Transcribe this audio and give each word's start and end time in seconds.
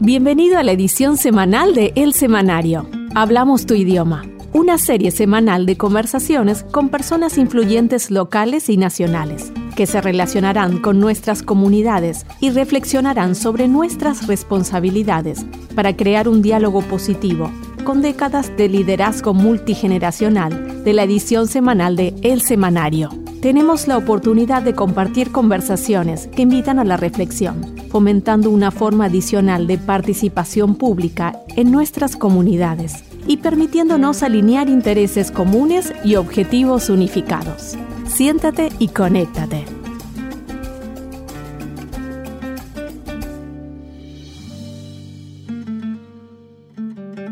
Bienvenido 0.00 0.58
a 0.58 0.62
la 0.62 0.72
edición 0.72 1.16
semanal 1.16 1.74
de 1.74 1.92
El 1.94 2.12
Semanario. 2.12 2.88
Hablamos 3.14 3.66
tu 3.66 3.74
idioma, 3.74 4.24
una 4.52 4.78
serie 4.78 5.10
semanal 5.10 5.64
de 5.64 5.76
conversaciones 5.76 6.64
con 6.64 6.88
personas 6.88 7.38
influyentes 7.38 8.10
locales 8.10 8.68
y 8.68 8.76
nacionales 8.76 9.52
que 9.76 9.86
se 9.86 10.00
relacionarán 10.00 10.78
con 10.78 11.00
nuestras 11.00 11.42
comunidades 11.42 12.26
y 12.40 12.50
reflexionarán 12.50 13.34
sobre 13.34 13.68
nuestras 13.68 14.26
responsabilidades 14.26 15.46
para 15.74 15.96
crear 15.96 16.28
un 16.28 16.42
diálogo 16.42 16.82
positivo 16.82 17.50
con 17.84 18.02
décadas 18.02 18.56
de 18.56 18.68
liderazgo 18.68 19.34
multigeneracional 19.34 20.84
de 20.84 20.92
la 20.92 21.04
edición 21.04 21.48
semanal 21.48 21.96
de 21.96 22.14
El 22.22 22.42
Semanario. 22.42 23.21
Tenemos 23.42 23.88
la 23.88 23.98
oportunidad 23.98 24.62
de 24.62 24.72
compartir 24.72 25.32
conversaciones 25.32 26.28
que 26.28 26.42
invitan 26.42 26.78
a 26.78 26.84
la 26.84 26.96
reflexión, 26.96 27.74
fomentando 27.90 28.50
una 28.50 28.70
forma 28.70 29.06
adicional 29.06 29.66
de 29.66 29.78
participación 29.78 30.76
pública 30.76 31.42
en 31.56 31.72
nuestras 31.72 32.14
comunidades 32.14 33.02
y 33.26 33.38
permitiéndonos 33.38 34.22
alinear 34.22 34.68
intereses 34.68 35.32
comunes 35.32 35.92
y 36.04 36.14
objetivos 36.14 36.88
unificados. 36.88 37.76
Siéntate 38.06 38.68
y 38.78 38.86
conéctate. 38.86 39.64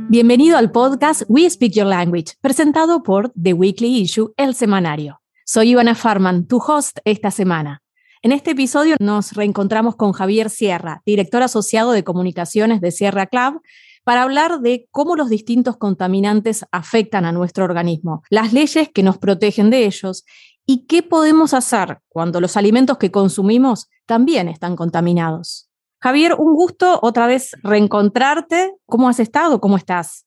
Bienvenido 0.09 0.57
al 0.57 0.73
podcast 0.73 1.23
We 1.29 1.49
Speak 1.49 1.75
Your 1.75 1.87
Language, 1.87 2.35
presentado 2.41 3.05
por 3.05 3.31
The 3.41 3.53
Weekly 3.53 4.01
Issue, 4.01 4.33
el 4.37 4.57
semanario. 4.57 5.20
Soy 5.53 5.71
Ivana 5.71 5.97
Farman, 5.97 6.47
tu 6.47 6.59
host 6.59 6.99
esta 7.05 7.33
semana. 7.33 7.83
En 8.23 8.31
este 8.31 8.53
episodio 8.53 8.95
nos 9.01 9.33
reencontramos 9.33 9.97
con 9.97 10.13
Javier 10.13 10.49
Sierra, 10.49 11.03
director 11.05 11.43
asociado 11.43 11.91
de 11.91 12.05
comunicaciones 12.05 12.81
de 12.81 12.93
Sierra 12.93 13.27
Club, 13.27 13.61
para 14.05 14.23
hablar 14.23 14.61
de 14.61 14.87
cómo 14.93 15.17
los 15.17 15.29
distintos 15.29 15.77
contaminantes 15.77 16.65
afectan 16.71 17.25
a 17.25 17.33
nuestro 17.33 17.65
organismo, 17.65 18.23
las 18.31 18.53
leyes 18.53 18.91
que 18.95 19.03
nos 19.03 19.19
protegen 19.19 19.71
de 19.71 19.87
ellos 19.87 20.25
y 20.67 20.87
qué 20.87 21.03
podemos 21.03 21.53
hacer 21.53 21.99
cuando 22.09 22.41
los 22.41 22.57
alimentos 22.57 22.99
que 22.99 23.11
consumimos 23.11 23.89
también 24.07 24.47
están 24.47 24.77
contaminados. 24.77 25.69
Javier, 26.01 26.37
un 26.39 26.55
gusto 26.55 27.01
otra 27.03 27.27
vez 27.27 27.57
reencontrarte. 27.65 28.77
¿Cómo 28.87 29.09
has 29.09 29.19
estado? 29.19 29.61
¿Cómo 29.61 29.77
estás? 29.77 30.27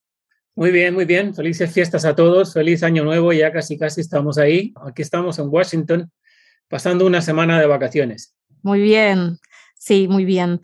Muy 0.55 0.71
bien, 0.71 0.93
muy 0.93 1.05
bien. 1.05 1.33
Felices 1.33 1.71
fiestas 1.71 2.05
a 2.05 2.15
todos. 2.15 2.53
Feliz 2.53 2.83
año 2.83 3.03
nuevo. 3.03 3.33
Ya 3.33 3.51
casi, 3.51 3.77
casi 3.77 4.01
estamos 4.01 4.37
ahí. 4.37 4.73
Aquí 4.87 5.01
estamos 5.01 5.39
en 5.39 5.47
Washington, 5.49 6.11
pasando 6.67 7.05
una 7.05 7.21
semana 7.21 7.59
de 7.59 7.65
vacaciones. 7.65 8.35
Muy 8.61 8.81
bien. 8.81 9.39
Sí, 9.83 10.07
muy 10.07 10.23
bien. 10.23 10.61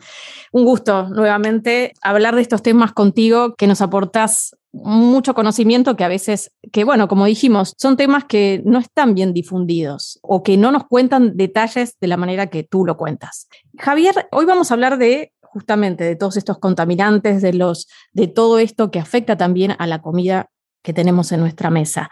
Un 0.52 0.64
gusto 0.64 1.08
nuevamente 1.10 1.92
hablar 2.00 2.36
de 2.36 2.42
estos 2.42 2.62
temas 2.62 2.92
contigo 2.92 3.54
que 3.54 3.66
nos 3.66 3.82
aportas 3.82 4.56
mucho 4.72 5.34
conocimiento 5.34 5.96
que 5.96 6.04
a 6.04 6.08
veces, 6.08 6.52
que 6.72 6.84
bueno, 6.84 7.08
como 7.08 7.26
dijimos, 7.26 7.74
son 7.76 7.96
temas 7.96 8.24
que 8.24 8.62
no 8.64 8.78
están 8.78 9.14
bien 9.14 9.34
difundidos 9.34 10.20
o 10.22 10.42
que 10.42 10.56
no 10.56 10.70
nos 10.70 10.86
cuentan 10.86 11.36
detalles 11.36 11.98
de 12.00 12.06
la 12.06 12.16
manera 12.16 12.46
que 12.46 12.62
tú 12.62 12.86
lo 12.86 12.96
cuentas. 12.96 13.48
Javier, 13.78 14.28
hoy 14.30 14.46
vamos 14.46 14.70
a 14.70 14.74
hablar 14.74 14.96
de 14.96 15.32
justamente 15.52 16.04
de 16.04 16.16
todos 16.16 16.36
estos 16.36 16.58
contaminantes, 16.58 17.42
de 17.42 17.52
los 17.52 17.88
de 18.12 18.28
todo 18.28 18.58
esto 18.58 18.90
que 18.90 19.00
afecta 19.00 19.36
también 19.36 19.74
a 19.78 19.86
la 19.86 20.00
comida 20.00 20.46
que 20.82 20.92
tenemos 20.92 21.32
en 21.32 21.40
nuestra 21.40 21.70
mesa. 21.70 22.10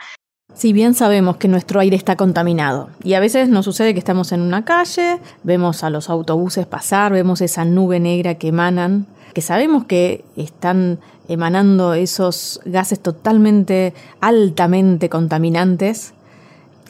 Si 0.54 0.72
bien 0.72 0.94
sabemos 0.94 1.36
que 1.36 1.46
nuestro 1.46 1.78
aire 1.78 1.94
está 1.94 2.16
contaminado 2.16 2.90
y 3.04 3.14
a 3.14 3.20
veces 3.20 3.48
nos 3.48 3.64
sucede 3.64 3.92
que 3.92 4.00
estamos 4.00 4.32
en 4.32 4.40
una 4.40 4.64
calle, 4.64 5.20
vemos 5.44 5.84
a 5.84 5.90
los 5.90 6.10
autobuses 6.10 6.66
pasar, 6.66 7.12
vemos 7.12 7.40
esa 7.40 7.64
nube 7.64 8.00
negra 8.00 8.34
que 8.36 8.48
emanan, 8.48 9.06
que 9.34 9.40
sabemos 9.40 9.84
que 9.84 10.24
están 10.36 10.98
emanando 11.28 11.94
esos 11.94 12.60
gases 12.64 13.00
totalmente, 13.00 13.94
altamente 14.20 15.08
contaminantes 15.08 16.14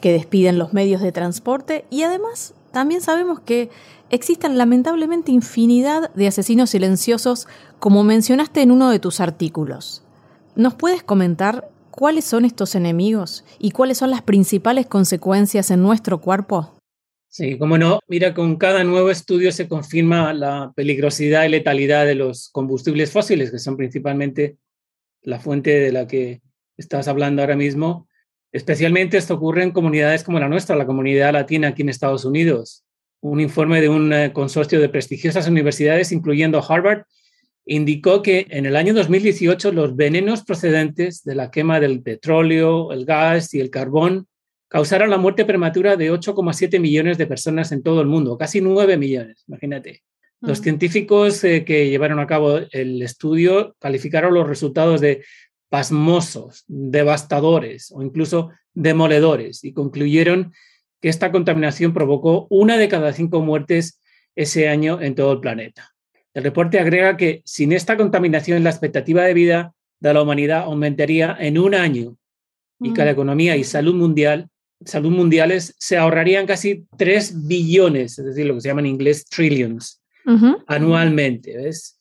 que 0.01 0.13
despiden 0.13 0.57
los 0.57 0.73
medios 0.73 1.01
de 1.01 1.11
transporte 1.11 1.85
y 1.89 2.03
además 2.03 2.53
también 2.71 3.01
sabemos 3.01 3.39
que 3.39 3.69
existen 4.09 4.57
lamentablemente 4.57 5.31
infinidad 5.31 6.13
de 6.13 6.27
asesinos 6.27 6.71
silenciosos 6.71 7.47
como 7.79 8.03
mencionaste 8.03 8.61
en 8.61 8.71
uno 8.71 8.89
de 8.91 8.99
tus 8.99 9.19
artículos. 9.19 10.03
¿Nos 10.55 10.75
puedes 10.75 11.03
comentar 11.03 11.69
cuáles 11.91 12.25
son 12.25 12.45
estos 12.45 12.75
enemigos 12.75 13.43
y 13.59 13.71
cuáles 13.71 13.97
son 13.97 14.11
las 14.11 14.21
principales 14.21 14.87
consecuencias 14.87 15.71
en 15.71 15.81
nuestro 15.81 16.21
cuerpo? 16.21 16.73
Sí, 17.27 17.59
como 17.59 17.77
no, 17.77 17.99
mira, 18.07 18.33
con 18.33 18.57
cada 18.57 18.83
nuevo 18.83 19.11
estudio 19.11 19.51
se 19.51 19.67
confirma 19.67 20.33
la 20.33 20.73
peligrosidad 20.75 21.45
y 21.45 21.49
letalidad 21.49 22.05
de 22.05 22.15
los 22.15 22.49
combustibles 22.49 23.11
fósiles, 23.11 23.51
que 23.51 23.59
son 23.59 23.77
principalmente 23.77 24.57
la 25.21 25.39
fuente 25.39 25.79
de 25.79 25.91
la 25.91 26.07
que 26.07 26.41
estás 26.75 27.07
hablando 27.07 27.43
ahora 27.43 27.55
mismo. 27.55 28.07
Especialmente 28.51 29.17
esto 29.17 29.35
ocurre 29.35 29.61
en 29.61 29.71
comunidades 29.71 30.23
como 30.23 30.39
la 30.39 30.49
nuestra, 30.49 30.75
la 30.75 30.87
comunidad 30.87 31.33
latina 31.33 31.67
aquí 31.67 31.83
en 31.83 31.89
Estados 31.89 32.25
Unidos. 32.25 32.83
Un 33.21 33.39
informe 33.39 33.81
de 33.81 33.89
un 33.89 34.13
eh, 34.13 34.31
consorcio 34.33 34.79
de 34.79 34.89
prestigiosas 34.89 35.47
universidades, 35.47 36.11
incluyendo 36.11 36.63
Harvard, 36.67 37.03
indicó 37.65 38.21
que 38.21 38.47
en 38.49 38.65
el 38.65 38.75
año 38.75 38.93
2018 38.93 39.71
los 39.71 39.95
venenos 39.95 40.43
procedentes 40.43 41.23
de 41.23 41.35
la 41.35 41.51
quema 41.51 41.79
del 41.79 42.01
petróleo, 42.01 42.91
el 42.91 43.05
gas 43.05 43.53
y 43.53 43.59
el 43.59 43.69
carbón 43.69 44.27
causaron 44.67 45.09
la 45.09 45.17
muerte 45.17 45.45
prematura 45.45 45.95
de 45.95 46.11
8,7 46.11 46.79
millones 46.79 47.17
de 47.17 47.27
personas 47.27 47.71
en 47.71 47.83
todo 47.83 48.01
el 48.01 48.07
mundo, 48.07 48.37
casi 48.37 48.61
9 48.61 48.97
millones, 48.97 49.43
imagínate. 49.47 50.03
Los 50.41 50.61
mm. 50.61 50.63
científicos 50.63 51.43
eh, 51.43 51.65
que 51.65 51.89
llevaron 51.89 52.19
a 52.19 52.27
cabo 52.27 52.59
el 52.71 53.01
estudio 53.01 53.75
calificaron 53.79 54.33
los 54.33 54.47
resultados 54.47 55.01
de 55.01 55.23
pasmosos, 55.69 56.63
devastadores 56.67 57.91
o 57.91 58.01
incluso 58.01 58.49
demoledores 58.73 59.63
y 59.63 59.73
concluyeron 59.73 60.53
que 61.01 61.09
esta 61.09 61.31
contaminación 61.31 61.93
provocó 61.93 62.47
una 62.49 62.77
de 62.77 62.87
cada 62.87 63.13
cinco 63.13 63.41
muertes 63.41 64.01
ese 64.35 64.69
año 64.69 65.01
en 65.01 65.15
todo 65.15 65.33
el 65.33 65.39
planeta. 65.39 65.93
El 66.33 66.43
reporte 66.43 66.79
agrega 66.79 67.17
que 67.17 67.41
sin 67.45 67.71
esta 67.71 67.97
contaminación 67.97 68.63
la 68.63 68.69
expectativa 68.69 69.23
de 69.23 69.33
vida 69.33 69.73
de 69.99 70.13
la 70.13 70.21
humanidad 70.21 70.63
aumentaría 70.63 71.35
en 71.39 71.57
un 71.57 71.75
año 71.75 72.17
y 72.79 72.93
que 72.93 73.03
la 73.03 73.11
mm. 73.11 73.15
economía 73.15 73.57
y 73.57 73.63
salud 73.63 73.95
mundial 73.95 74.49
salud 74.85 75.11
mundiales 75.11 75.75
se 75.77 75.97
ahorrarían 75.97 76.45
casi 76.45 76.85
3 76.97 77.47
billones, 77.47 78.17
es 78.17 78.25
decir, 78.25 78.45
lo 78.45 78.55
que 78.55 78.61
se 78.61 78.69
llama 78.69 78.81
en 78.81 78.87
inglés 78.87 79.25
trillions, 79.25 80.01
anualmente. 80.67 81.57
¿ves? 81.57 81.97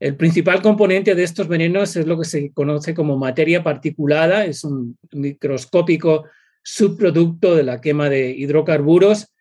El 0.00 0.16
principal 0.16 0.62
componente 0.62 1.14
de 1.14 1.22
estos 1.22 1.48
venenos 1.48 1.96
es 1.96 2.06
lo 2.06 2.18
que 2.18 2.24
se 2.24 2.52
conoce 2.52 2.94
como 2.94 3.16
materia 3.16 3.62
particulada, 3.62 4.44
es 4.44 4.64
un 4.64 4.96
microscópico 5.12 6.24
subproducto 6.64 7.54
de 7.54 7.62
la 7.62 7.80
quema 7.80 8.08
de 8.08 8.30
hidrocarburos 8.30 9.32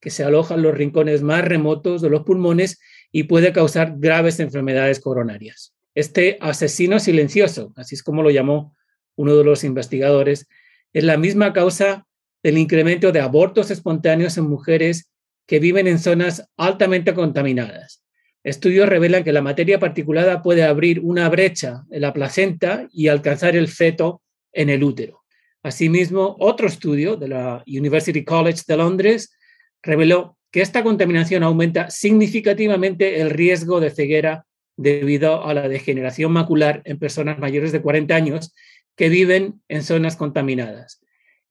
que 0.00 0.10
se 0.10 0.24
aloja 0.24 0.54
en 0.54 0.62
los 0.62 0.74
rincones 0.74 1.22
más 1.22 1.44
remotos 1.44 2.00
de 2.00 2.08
los 2.08 2.22
pulmones 2.22 2.80
y 3.10 3.24
puede 3.24 3.52
causar 3.52 3.94
graves 3.98 4.40
enfermedades 4.40 5.00
coronarias. 5.00 5.74
Este 5.94 6.38
asesino 6.40 7.00
silencioso, 7.00 7.72
así 7.76 7.96
es 7.96 8.02
como 8.02 8.22
lo 8.22 8.30
llamó 8.30 8.76
uno 9.16 9.36
de 9.36 9.44
los 9.44 9.64
investigadores, 9.64 10.46
es 10.92 11.04
la 11.04 11.16
misma 11.16 11.52
causa 11.52 12.06
del 12.42 12.56
incremento 12.56 13.10
de 13.10 13.20
abortos 13.20 13.70
espontáneos 13.70 14.38
en 14.38 14.44
mujeres 14.44 15.10
que 15.46 15.58
viven 15.58 15.88
en 15.88 15.98
zonas 15.98 16.48
altamente 16.56 17.14
contaminadas. 17.14 18.04
Estudios 18.44 18.88
revelan 18.88 19.24
que 19.24 19.32
la 19.32 19.42
materia 19.42 19.80
particulada 19.80 20.42
puede 20.42 20.62
abrir 20.62 21.00
una 21.00 21.28
brecha 21.28 21.84
en 21.90 22.02
la 22.02 22.12
placenta 22.12 22.86
y 22.92 23.08
alcanzar 23.08 23.56
el 23.56 23.66
feto 23.66 24.22
en 24.52 24.70
el 24.70 24.84
útero. 24.84 25.17
Asimismo, 25.62 26.36
otro 26.38 26.66
estudio 26.66 27.16
de 27.16 27.28
la 27.28 27.62
University 27.66 28.24
College 28.24 28.62
de 28.66 28.76
Londres 28.76 29.36
reveló 29.82 30.36
que 30.50 30.60
esta 30.60 30.82
contaminación 30.82 31.42
aumenta 31.42 31.90
significativamente 31.90 33.20
el 33.20 33.30
riesgo 33.30 33.80
de 33.80 33.90
ceguera 33.90 34.46
debido 34.76 35.44
a 35.44 35.54
la 35.54 35.68
degeneración 35.68 36.32
macular 36.32 36.82
en 36.84 36.98
personas 36.98 37.38
mayores 37.38 37.72
de 37.72 37.82
40 37.82 38.14
años 38.14 38.54
que 38.96 39.08
viven 39.08 39.60
en 39.68 39.82
zonas 39.82 40.16
contaminadas 40.16 41.00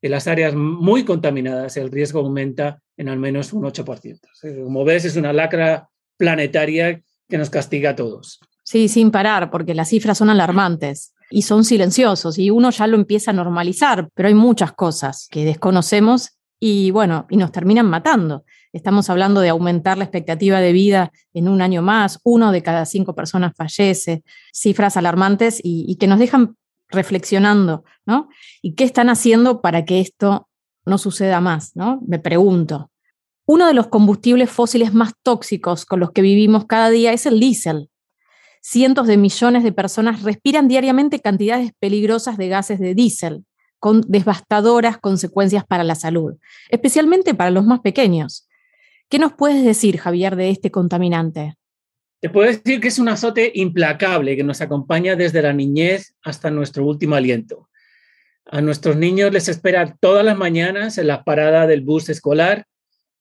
en 0.01 0.11
las 0.11 0.27
áreas 0.27 0.55
muy 0.55 1.03
contaminadas 1.03 1.77
el 1.77 1.91
riesgo 1.91 2.19
aumenta 2.19 2.81
en 2.97 3.09
al 3.09 3.17
menos 3.17 3.53
un 3.53 3.63
8%. 3.63 4.19
Como 4.63 4.85
ves, 4.85 5.05
es 5.05 5.15
una 5.15 5.33
lacra 5.33 5.89
planetaria 6.17 7.01
que 7.27 7.37
nos 7.37 7.49
castiga 7.49 7.91
a 7.91 7.95
todos. 7.95 8.39
Sí, 8.63 8.87
sin 8.87 9.11
parar, 9.11 9.49
porque 9.49 9.73
las 9.73 9.89
cifras 9.89 10.17
son 10.17 10.29
alarmantes 10.29 11.13
y 11.29 11.43
son 11.43 11.63
silenciosos 11.63 12.37
y 12.37 12.49
uno 12.49 12.69
ya 12.69 12.87
lo 12.87 12.95
empieza 12.95 13.31
a 13.31 13.33
normalizar, 13.33 14.09
pero 14.13 14.27
hay 14.27 14.35
muchas 14.35 14.73
cosas 14.73 15.27
que 15.29 15.45
desconocemos 15.45 16.37
y 16.59 16.91
bueno, 16.91 17.27
y 17.29 17.37
nos 17.37 17.51
terminan 17.51 17.87
matando. 17.87 18.43
Estamos 18.73 19.09
hablando 19.09 19.41
de 19.41 19.49
aumentar 19.49 19.97
la 19.97 20.03
expectativa 20.03 20.59
de 20.59 20.71
vida 20.71 21.11
en 21.33 21.47
un 21.47 21.61
año 21.61 21.81
más, 21.81 22.19
uno 22.23 22.51
de 22.51 22.63
cada 22.63 22.85
cinco 22.85 23.15
personas 23.15 23.53
fallece, 23.55 24.23
cifras 24.53 24.97
alarmantes 24.97 25.59
y, 25.63 25.95
que 25.97 26.07
nos 26.07 26.19
dejan 26.19 26.57
reflexionando, 26.89 27.83
¿no? 28.05 28.29
¿Y 28.61 28.73
qué 28.75 28.83
están 28.83 29.09
haciendo 29.09 29.61
para 29.61 29.85
que 29.85 29.99
esto 29.99 30.47
no 30.85 30.97
suceda 30.97 31.41
más, 31.41 31.75
¿no? 31.75 32.01
Me 32.07 32.19
pregunto. 32.19 32.91
Uno 33.45 33.67
de 33.67 33.73
los 33.73 33.87
combustibles 33.87 34.49
fósiles 34.49 34.93
más 34.93 35.13
tóxicos 35.21 35.85
con 35.85 35.99
los 35.99 36.11
que 36.11 36.21
vivimos 36.21 36.65
cada 36.65 36.89
día 36.89 37.13
es 37.13 37.25
el 37.25 37.39
diésel. 37.39 37.89
Cientos 38.69 39.07
de 39.07 39.15
millones 39.15 39.63
de 39.63 39.71
personas 39.71 40.23
respiran 40.23 40.67
diariamente 40.67 41.21
cantidades 41.21 41.71
peligrosas 41.79 42.37
de 42.37 42.49
gases 42.49 42.79
de 42.79 42.95
diésel, 42.95 43.45
con 43.79 44.01
devastadoras 44.09 44.97
consecuencias 44.97 45.63
para 45.65 45.85
la 45.85 45.95
salud, 45.95 46.35
especialmente 46.67 47.33
para 47.33 47.49
los 47.49 47.63
más 47.63 47.79
pequeños. 47.79 48.45
¿Qué 49.07 49.19
nos 49.19 49.31
puedes 49.31 49.63
decir, 49.63 49.99
Javier, 49.99 50.35
de 50.35 50.49
este 50.49 50.69
contaminante? 50.69 51.55
Te 52.19 52.29
puedo 52.29 52.49
decir 52.49 52.81
que 52.81 52.89
es 52.89 52.99
un 52.99 53.07
azote 53.07 53.53
implacable 53.55 54.35
que 54.35 54.43
nos 54.43 54.59
acompaña 54.59 55.15
desde 55.15 55.41
la 55.41 55.53
niñez 55.53 56.17
hasta 56.21 56.51
nuestro 56.51 56.83
último 56.83 57.15
aliento. 57.15 57.69
A 58.47 58.59
nuestros 58.59 58.97
niños 58.97 59.31
les 59.31 59.47
espera 59.47 59.95
todas 60.01 60.25
las 60.25 60.37
mañanas 60.37 60.97
en 60.97 61.07
la 61.07 61.23
parada 61.23 61.67
del 61.67 61.85
bus 61.85 62.09
escolar 62.09 62.65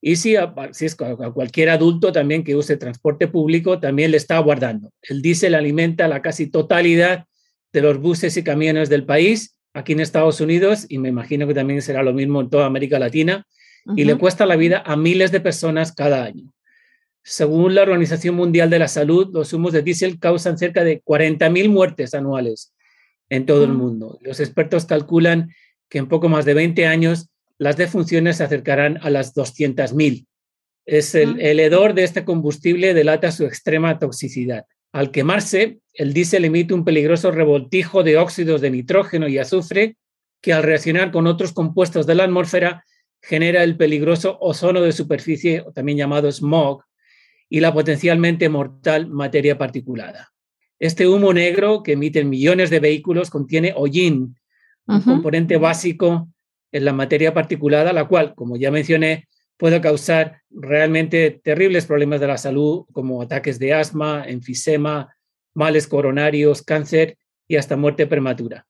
y 0.00 0.16
si, 0.16 0.36
si 0.72 0.86
es 0.86 0.96
a 1.00 1.30
cualquier 1.30 1.70
adulto 1.70 2.12
también 2.12 2.44
que 2.44 2.54
use 2.54 2.76
transporte 2.76 3.28
público, 3.28 3.80
también 3.80 4.10
le 4.10 4.16
está 4.16 4.36
aguardando. 4.36 4.90
El 5.02 5.22
diésel 5.22 5.54
alimenta 5.54 6.06
la 6.08 6.22
casi 6.22 6.48
totalidad 6.48 7.24
de 7.72 7.80
los 7.80 7.98
buses 7.98 8.36
y 8.36 8.44
camiones 8.44 8.88
del 8.88 9.04
país, 9.04 9.56
aquí 9.74 9.92
en 9.92 10.00
Estados 10.00 10.40
Unidos, 10.40 10.86
y 10.88 10.98
me 10.98 11.08
imagino 11.08 11.46
que 11.46 11.54
también 11.54 11.82
será 11.82 12.02
lo 12.02 12.12
mismo 12.12 12.40
en 12.40 12.50
toda 12.50 12.66
América 12.66 12.98
Latina, 12.98 13.46
y 13.94 14.04
le 14.04 14.16
cuesta 14.16 14.46
la 14.46 14.56
vida 14.56 14.82
a 14.84 14.96
miles 14.96 15.30
de 15.30 15.40
personas 15.40 15.92
cada 15.92 16.24
año. 16.24 16.52
Según 17.22 17.74
la 17.74 17.82
Organización 17.82 18.34
Mundial 18.34 18.70
de 18.70 18.78
la 18.78 18.88
Salud, 18.88 19.30
los 19.32 19.52
humos 19.52 19.72
de 19.72 19.82
diésel 19.82 20.18
causan 20.18 20.58
cerca 20.58 20.84
de 20.84 21.02
40.000 21.02 21.68
muertes 21.68 22.14
anuales 22.14 22.72
en 23.28 23.46
todo 23.46 23.64
el 23.64 23.72
mundo. 23.72 24.18
Los 24.22 24.40
expertos 24.40 24.86
calculan 24.86 25.50
que 25.88 25.98
en 25.98 26.08
poco 26.08 26.28
más 26.28 26.44
de 26.44 26.54
20 26.54 26.86
años 26.86 27.28
las 27.58 27.76
defunciones 27.76 28.36
se 28.36 28.44
acercarán 28.44 28.98
a 29.02 29.10
las 29.10 29.34
200.000. 29.34 30.26
Es 30.84 31.14
el, 31.14 31.40
el 31.40 31.58
hedor 31.60 31.94
de 31.94 32.04
este 32.04 32.24
combustible 32.24 32.94
delata 32.94 33.32
su 33.32 33.44
extrema 33.44 33.98
toxicidad. 33.98 34.66
Al 34.92 35.10
quemarse, 35.10 35.80
el 35.92 36.12
diésel 36.12 36.44
emite 36.44 36.74
un 36.74 36.84
peligroso 36.84 37.30
revoltijo 37.30 38.02
de 38.02 38.18
óxidos 38.18 38.60
de 38.60 38.70
nitrógeno 38.70 39.28
y 39.28 39.38
azufre 39.38 39.96
que 40.40 40.52
al 40.52 40.62
reaccionar 40.62 41.10
con 41.10 41.26
otros 41.26 41.52
compuestos 41.52 42.06
de 42.06 42.14
la 42.14 42.24
atmósfera 42.24 42.84
genera 43.20 43.64
el 43.64 43.76
peligroso 43.76 44.38
ozono 44.40 44.80
de 44.80 44.92
superficie, 44.92 45.64
también 45.74 45.98
llamado 45.98 46.30
smog, 46.30 46.82
y 47.48 47.60
la 47.60 47.72
potencialmente 47.72 48.48
mortal 48.48 49.08
materia 49.08 49.58
particulada. 49.58 50.32
Este 50.78 51.08
humo 51.08 51.32
negro 51.32 51.82
que 51.82 51.92
emiten 51.92 52.28
millones 52.28 52.70
de 52.70 52.80
vehículos 52.80 53.30
contiene 53.30 53.72
hollín, 53.74 54.36
un 54.86 55.00
componente 55.00 55.56
básico 55.56 56.28
en 56.72 56.84
la 56.84 56.92
materia 56.92 57.32
particulada, 57.34 57.92
la 57.92 58.06
cual, 58.06 58.34
como 58.34 58.56
ya 58.56 58.70
mencioné, 58.70 59.28
puede 59.56 59.80
causar 59.80 60.42
realmente 60.50 61.40
terribles 61.42 61.86
problemas 61.86 62.20
de 62.20 62.26
la 62.26 62.38
salud, 62.38 62.84
como 62.92 63.22
ataques 63.22 63.58
de 63.58 63.72
asma, 63.72 64.24
enfisema, 64.26 65.14
males 65.54 65.86
coronarios, 65.86 66.62
cáncer 66.62 67.16
y 67.48 67.56
hasta 67.56 67.76
muerte 67.76 68.06
prematura. 68.06 68.66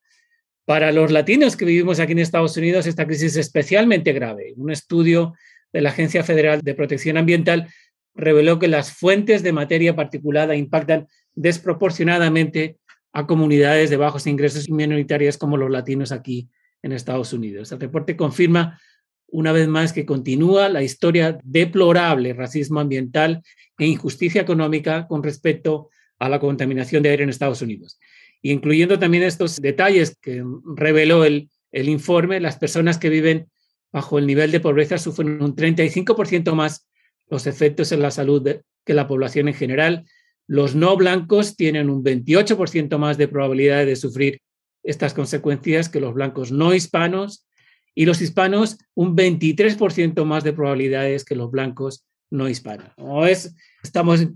Para 0.65 0.93
los 0.93 1.11
latinos 1.11 1.57
que 1.57 1.65
vivimos 1.65 2.01
aquí 2.01 2.13
en 2.13 2.19
Estados 2.19 2.57
Unidos, 2.57 2.87
esta 2.87 3.07
crisis 3.07 3.33
es 3.33 3.37
especialmente 3.37 4.13
grave. 4.13 4.53
Un 4.57 4.71
estudio 4.71 5.35
de 5.73 5.81
la 5.81 5.91
Agencia 5.91 6.25
Federal 6.25 6.61
de 6.63 6.75
Protección 6.75 7.17
Ambiental 7.17 7.69
reveló 8.15 8.59
que 8.59 8.69
las 8.69 8.93
fuentes 8.93 9.43
de 9.43 9.53
materia 9.53 9.95
particulada 9.95 10.57
impactan 10.57 11.07
desproporcionadamente 11.35 12.79
a 13.13 13.27
comunidades 13.27 13.91
de 13.91 13.97
bajos 13.97 14.27
ingresos 14.27 14.69
y 14.69 14.73
minoritarias 14.73 15.39
como 15.39 15.57
los 15.57 15.71
latinos 15.71 16.13
aquí 16.13 16.49
en 16.83 16.93
Estados 16.93 17.33
Unidos. 17.33 17.73
El 17.73 17.81
reporte 17.81 18.17
confirma 18.17 18.81
una 19.29 19.53
vez 19.53 19.69
más 19.69 19.93
que 19.93 20.07
continúa 20.07 20.69
la 20.69 20.83
historia 20.83 21.39
deplorable 21.43 22.33
racismo 22.33 22.81
ambiental 22.81 23.43
e 23.79 23.87
injusticia 23.87 24.43
económica 24.43 25.07
con 25.07 25.23
respecto 25.23 25.91
a 26.19 26.29
la 26.29 26.41
contaminación 26.41 27.03
de 27.03 27.11
aire 27.11 27.25
en 27.25 27.31
Estados 27.31 27.63
Unidos. 27.63 27.99
incluyendo 28.43 28.99
también 28.99 29.25
estos 29.25 29.57
detalles 29.57 30.17
que 30.21 30.45
reveló 30.77 31.25
el, 31.25 31.51
el 31.73 31.89
informe, 31.89 32.39
las 32.39 32.57
personas 32.59 32.97
que 32.97 33.09
viven 33.09 33.49
bajo 33.93 34.19
el 34.19 34.27
nivel 34.27 34.53
de 34.53 34.61
pobreza 34.61 34.99
sufren 34.99 35.43
un 35.43 35.57
35% 35.57 36.55
más 36.55 36.87
los 37.29 37.47
efectos 37.47 37.91
en 37.93 38.03
la 38.03 38.11
salud 38.11 38.49
que 38.85 38.95
la 38.95 39.09
población 39.09 39.49
en 39.49 39.55
general. 39.55 40.05
Los 40.47 40.75
no 40.75 40.97
blancos 40.97 41.57
tienen 41.57 41.91
un 41.91 42.05
28% 42.05 42.99
más 42.99 43.19
de 43.19 43.27
probabilidad 43.27 43.85
de 43.85 43.97
sufrir 43.97 44.41
estas 44.87 45.13
consecuencias 45.13 45.89
que 45.89 46.01
los 46.01 46.15
blancos 46.15 46.53
no 46.53 46.73
hispanos 46.73 47.47
y 47.95 48.07
los 48.07 48.21
hispanos 48.23 48.79
un 48.95 49.17
23% 49.17 50.25
más 50.25 50.45
de 50.45 50.53
probabilidades 50.53 51.25
que 51.25 51.37
los 51.37 51.51
blancos 51.51 52.07
no 52.31 52.49
hispanos. 52.49 52.91
es, 53.29 53.55
estamos 53.83 54.27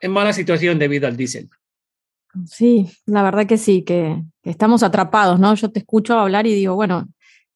en 0.00 0.10
mala 0.10 0.32
situación 0.32 0.78
debido 0.78 1.06
al 1.06 1.16
diésel. 1.16 1.48
Sí, 2.46 2.90
la 3.06 3.22
verdad 3.22 3.46
que 3.46 3.58
sí, 3.58 3.82
que, 3.82 4.22
que 4.42 4.50
estamos 4.50 4.82
atrapados, 4.82 5.40
¿no? 5.40 5.54
Yo 5.54 5.70
te 5.70 5.80
escucho 5.80 6.18
hablar 6.18 6.46
y 6.46 6.54
digo, 6.54 6.74
bueno, 6.74 7.08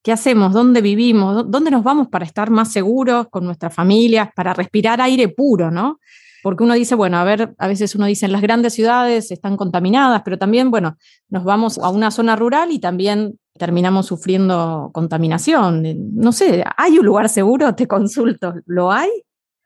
¿Qué 0.05 0.13
hacemos? 0.13 0.53
¿Dónde 0.53 0.83
vivimos? 0.83 1.51
¿Dónde 1.51 1.71
nos 1.71 1.83
vamos 1.83 2.09
para 2.09 2.27
estar 2.27 2.51
más 2.51 2.71
seguros 2.71 3.29
con 3.31 3.43
nuestras 3.47 3.73
familias, 3.73 4.29
para 4.37 4.53
respirar 4.53 5.01
aire 5.01 5.29
puro, 5.29 5.71
¿no? 5.71 5.99
Porque 6.45 6.63
uno 6.63 6.75
dice, 6.75 6.95
bueno, 6.95 7.17
a 7.17 7.25
ver, 7.25 7.55
a 7.57 7.69
veces 7.69 7.95
uno 7.95 8.05
dice 8.05 8.27
en 8.27 8.33
las 8.33 8.43
grandes 8.43 8.75
ciudades 8.75 9.31
están 9.31 9.57
contaminadas, 9.57 10.21
pero 10.27 10.37
también, 10.37 10.71
bueno, 10.71 10.99
nos 11.31 11.43
vamos 11.43 11.79
a 11.79 11.89
una 11.89 12.11
zona 12.11 12.37
rural 12.37 12.71
y 12.71 12.79
también 12.79 13.41
terminamos 13.55 14.05
sufriendo 14.05 14.91
contaminación. 14.93 15.83
No 16.15 16.33
sé, 16.33 16.63
¿hay 16.77 16.99
un 16.99 17.07
lugar 17.07 17.31
seguro? 17.31 17.75
Te 17.75 17.87
consulto, 17.87 18.57
¿lo 18.67 18.93
hay? 18.93 19.09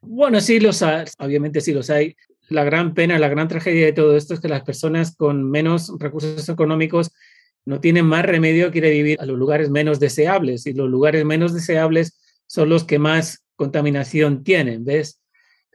Bueno, 0.03 0.41
sí 0.41 0.61
los 0.61 0.81
hay, 0.83 1.05
obviamente 1.19 1.61
sí 1.61 1.73
los 1.73 1.91
hay. 1.91 2.15
La 2.49 2.63
gran 2.63 2.95
pena, 2.95 3.19
la 3.19 3.29
gran 3.29 3.49
tragedia 3.49 3.87
de 3.87 3.93
todo 3.93 4.17
esto 4.17 4.35
es 4.35 4.41
que 4.41 4.49
las 4.49 4.63
personas 4.63 5.17
con 5.17 5.51
menos 5.51 5.93
recursos 5.99 6.49
económicos 6.49 7.11
no 7.65 7.81
tienen 7.81 8.07
más 8.07 8.25
remedio 8.25 8.71
que 8.71 8.79
ir 8.79 8.85
a 8.85 8.91
vivir 8.91 9.21
a 9.21 9.27
los 9.27 9.37
lugares 9.37 9.69
menos 9.69 9.99
deseables 9.99 10.65
y 10.69 10.75
los 10.75 10.89
lugares 10.89 11.25
menos 11.25 11.53
deseables 11.53 12.21
son 12.47 12.69
los 12.69 12.85
que 12.85 13.01
más 13.01 13.43
contaminación 13.57 14.45
tienen, 14.45 14.85
¿ves? 14.85 15.19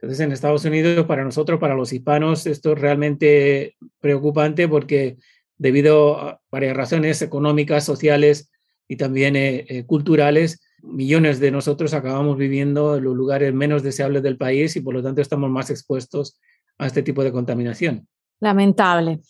Entonces 0.04 0.26
en 0.26 0.32
Estados 0.32 0.66
Unidos, 0.66 1.06
para 1.06 1.24
nosotros, 1.24 1.58
para 1.58 1.74
los 1.74 1.90
hispanos, 1.90 2.46
esto 2.46 2.72
es 2.72 2.78
realmente 2.78 3.74
preocupante 4.00 4.68
porque 4.68 5.16
debido 5.56 6.18
a 6.18 6.42
varias 6.50 6.76
razones 6.76 7.22
económicas, 7.22 7.84
sociales 7.84 8.50
y 8.86 8.96
también 8.96 9.34
eh, 9.34 9.64
eh, 9.66 9.86
culturales, 9.86 10.60
millones 10.82 11.40
de 11.40 11.50
nosotros 11.50 11.94
acabamos 11.94 12.36
viviendo 12.36 12.98
en 12.98 13.04
los 13.04 13.16
lugares 13.16 13.54
menos 13.54 13.82
deseables 13.82 14.22
del 14.22 14.36
país 14.36 14.76
y 14.76 14.82
por 14.82 14.92
lo 14.92 15.02
tanto 15.02 15.22
estamos 15.22 15.48
más 15.48 15.70
expuestos 15.70 16.38
a 16.76 16.86
este 16.86 17.02
tipo 17.02 17.24
de 17.24 17.32
contaminación. 17.32 18.06
Lamentable. 18.40 19.20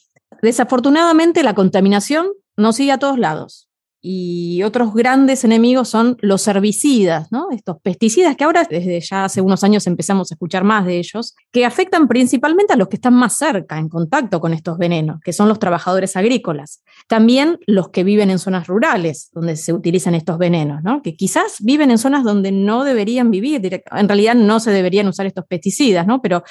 Desafortunadamente 0.43 1.45
la 1.45 1.54
contaminación 1.54 2.26
nos 2.57 2.75
sigue 2.75 2.90
a 2.90 2.99
todos 2.99 3.21
lados. 3.21 3.69
Y 4.07 4.63
otros 4.65 4.93
grandes 4.93 5.45
enemigos 5.45 5.89
son 5.89 6.19
los 6.21 6.47
herbicidas, 6.47 7.33
¿no? 7.33 7.49
Estos 7.51 7.79
pesticidas 7.81 8.37
que 8.37 8.45
ahora 8.45 8.67
desde 8.69 9.01
ya 9.01 9.25
hace 9.25 9.41
unos 9.41 9.65
años 9.65 9.87
empezamos 9.87 10.31
a 10.31 10.35
escuchar 10.35 10.63
más 10.63 10.85
de 10.85 10.99
ellos, 10.99 11.35
que 11.51 11.65
afectan 11.65 12.07
principalmente 12.07 12.75
a 12.75 12.77
los 12.77 12.89
que 12.89 12.97
están 12.97 13.15
más 13.15 13.39
cerca, 13.39 13.79
en 13.79 13.89
contacto 13.89 14.41
con 14.41 14.53
estos 14.53 14.77
venenos, 14.77 15.21
que 15.25 15.33
son 15.33 15.49
los 15.49 15.59
trabajadores 15.59 16.17
agrícolas. 16.17 16.83
También 17.09 17.59
los 17.67 17.89
que 17.89 18.05
viven 18.05 18.29
en 18.29 18.39
zonas 18.39 18.67
rurales, 18.67 19.31
donde 19.33 19.57
se 19.57 19.73
utilizan 19.73 20.15
estos 20.15 20.37
venenos, 20.37 20.83
¿no? 20.83 21.01
Que 21.01 21.17
quizás 21.17 21.57
viven 21.61 21.91
en 21.91 21.97
zonas 21.97 22.25
donde 22.25 22.53
no 22.53 22.85
deberían 22.85 23.31
vivir, 23.31 23.83
en 23.91 24.09
realidad 24.09 24.35
no 24.35 24.61
se 24.61 24.71
deberían 24.71 25.09
usar 25.09 25.25
estos 25.25 25.47
pesticidas, 25.47 26.07
¿no? 26.07 26.21
Pero 26.21 26.45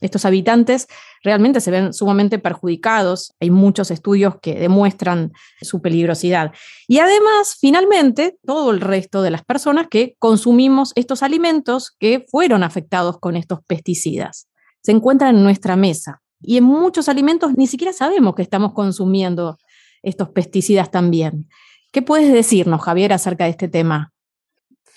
estos 0.00 0.24
habitantes 0.24 0.86
realmente 1.22 1.60
se 1.60 1.70
ven 1.70 1.92
sumamente 1.92 2.38
perjudicados. 2.38 3.34
Hay 3.40 3.50
muchos 3.50 3.90
estudios 3.90 4.36
que 4.40 4.54
demuestran 4.54 5.32
su 5.60 5.82
peligrosidad. 5.82 6.52
Y 6.88 6.98
además, 6.98 7.56
finalmente, 7.60 8.38
todo 8.44 8.70
el 8.70 8.80
resto 8.80 9.22
de 9.22 9.30
las 9.30 9.44
personas 9.44 9.88
que 9.90 10.16
consumimos 10.18 10.92
estos 10.94 11.22
alimentos 11.22 11.94
que 11.98 12.24
fueron 12.30 12.62
afectados 12.62 13.18
con 13.18 13.36
estos 13.36 13.60
pesticidas. 13.66 14.48
Se 14.82 14.92
encuentran 14.92 15.36
en 15.36 15.42
nuestra 15.42 15.76
mesa. 15.76 16.22
Y 16.42 16.56
en 16.56 16.64
muchos 16.64 17.08
alimentos 17.08 17.52
ni 17.56 17.66
siquiera 17.66 17.92
sabemos 17.92 18.34
que 18.34 18.42
estamos 18.42 18.72
consumiendo 18.72 19.58
estos 20.02 20.30
pesticidas 20.30 20.90
también. 20.90 21.48
¿Qué 21.92 22.00
puedes 22.02 22.32
decirnos, 22.32 22.80
Javier, 22.82 23.12
acerca 23.12 23.44
de 23.44 23.50
este 23.50 23.68
tema? 23.68 24.12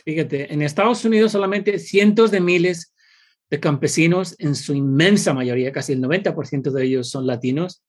Fíjate, 0.06 0.54
en 0.54 0.62
Estados 0.62 1.04
Unidos 1.06 1.32
solamente 1.32 1.80
cientos 1.80 2.32
de 2.32 2.40
miles 2.40 2.93
de 3.54 3.60
campesinos, 3.60 4.36
en 4.40 4.56
su 4.56 4.74
inmensa 4.74 5.32
mayoría, 5.32 5.72
casi 5.72 5.94
el 5.94 6.02
90% 6.02 6.72
de 6.72 6.86
ellos 6.86 7.12
son 7.12 7.28
latinos, 7.28 7.84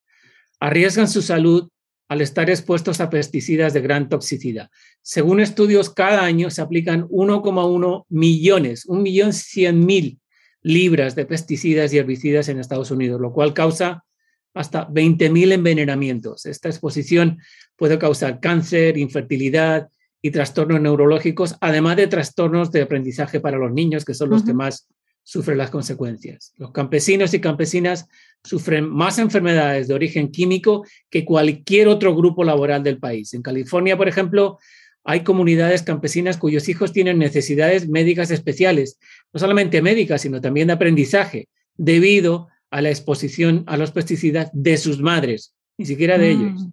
arriesgan 0.61 1.09
su 1.09 1.23
salud 1.23 1.71
al 2.07 2.21
estar 2.21 2.51
expuestos 2.51 3.01
a 3.01 3.09
pesticidas 3.09 3.73
de 3.73 3.81
gran 3.81 4.11
toxicidad. 4.11 4.69
Según 5.01 5.41
estudios, 5.41 5.89
cada 5.89 6.23
año 6.23 6.51
se 6.51 6.61
aplican 6.61 7.09
1,1 7.09 8.05
millones, 8.11 8.87
1.100.000 8.87 10.19
libras 10.61 11.15
de 11.15 11.25
pesticidas 11.25 11.95
y 11.95 11.99
herbicidas 11.99 12.51
en 12.51 12.59
Estados 12.59 12.91
Unidos, 12.91 13.19
lo 13.19 13.33
cual 13.33 13.55
causa 13.55 14.05
hasta 14.53 14.87
20.000 14.91 15.53
envenenamientos. 15.53 16.45
Esta 16.45 16.69
exposición 16.69 17.39
puede 17.75 17.99
causar 17.99 18.39
cáncer, 18.39 18.99
infertilidad 18.99 19.89
y 20.21 20.31
trastornos 20.31 20.83
neurológicos, 20.83 21.57
además 21.63 21.97
de 21.97 22.07
trastornos 22.07 22.71
de 22.71 22.83
aprendizaje 22.83 23.41
para 23.41 23.57
los 23.57 23.73
niños, 23.73 24.05
que 24.05 24.13
son 24.13 24.29
los 24.29 24.45
que 24.45 24.53
más 24.53 24.89
sufren 25.25 25.59
las 25.59 25.71
consecuencias. 25.71 26.53
Los 26.57 26.71
campesinos 26.71 27.35
y 27.35 27.41
campesinas 27.41 28.07
sufren 28.45 28.89
más 28.89 29.19
enfermedades 29.19 29.89
de 29.89 29.95
origen 29.95 30.31
químico 30.31 30.85
que 31.11 31.25
cualquier 31.25 31.89
otro 31.89 32.15
grupo 32.15 32.45
laboral 32.45 32.83
del 32.85 32.99
país. 32.99 33.35
En 33.35 33.43
California, 33.43 33.97
por 33.97 34.07
ejemplo, 34.07 34.59
hay 35.03 35.25
comunidades 35.25 35.83
campesinas 35.83 36.37
cuyos 36.37 36.69
hijos 36.69 36.93
tienen 36.93 37.19
necesidades 37.19 37.89
médicas 37.89 38.31
especiales, 38.31 38.99
no 39.33 39.41
solamente 39.41 39.83
médicas, 39.83 40.23
sino 40.23 40.41
también 40.41 40.69
de 40.69 40.75
aprendizaje, 40.75 41.49
debido 41.77 42.49
a 42.71 42.81
la 42.81 42.91
exposición 42.91 43.65
a 43.67 43.77
los 43.77 43.93
pesticidas 43.93 44.51
de 44.53 44.77
sus 44.77 45.01
madres, 45.01 45.55
ni 45.79 45.87
siquiera 45.87 46.19
de 46.19 46.31
ellos. 46.31 46.53
Mm. 46.53 46.73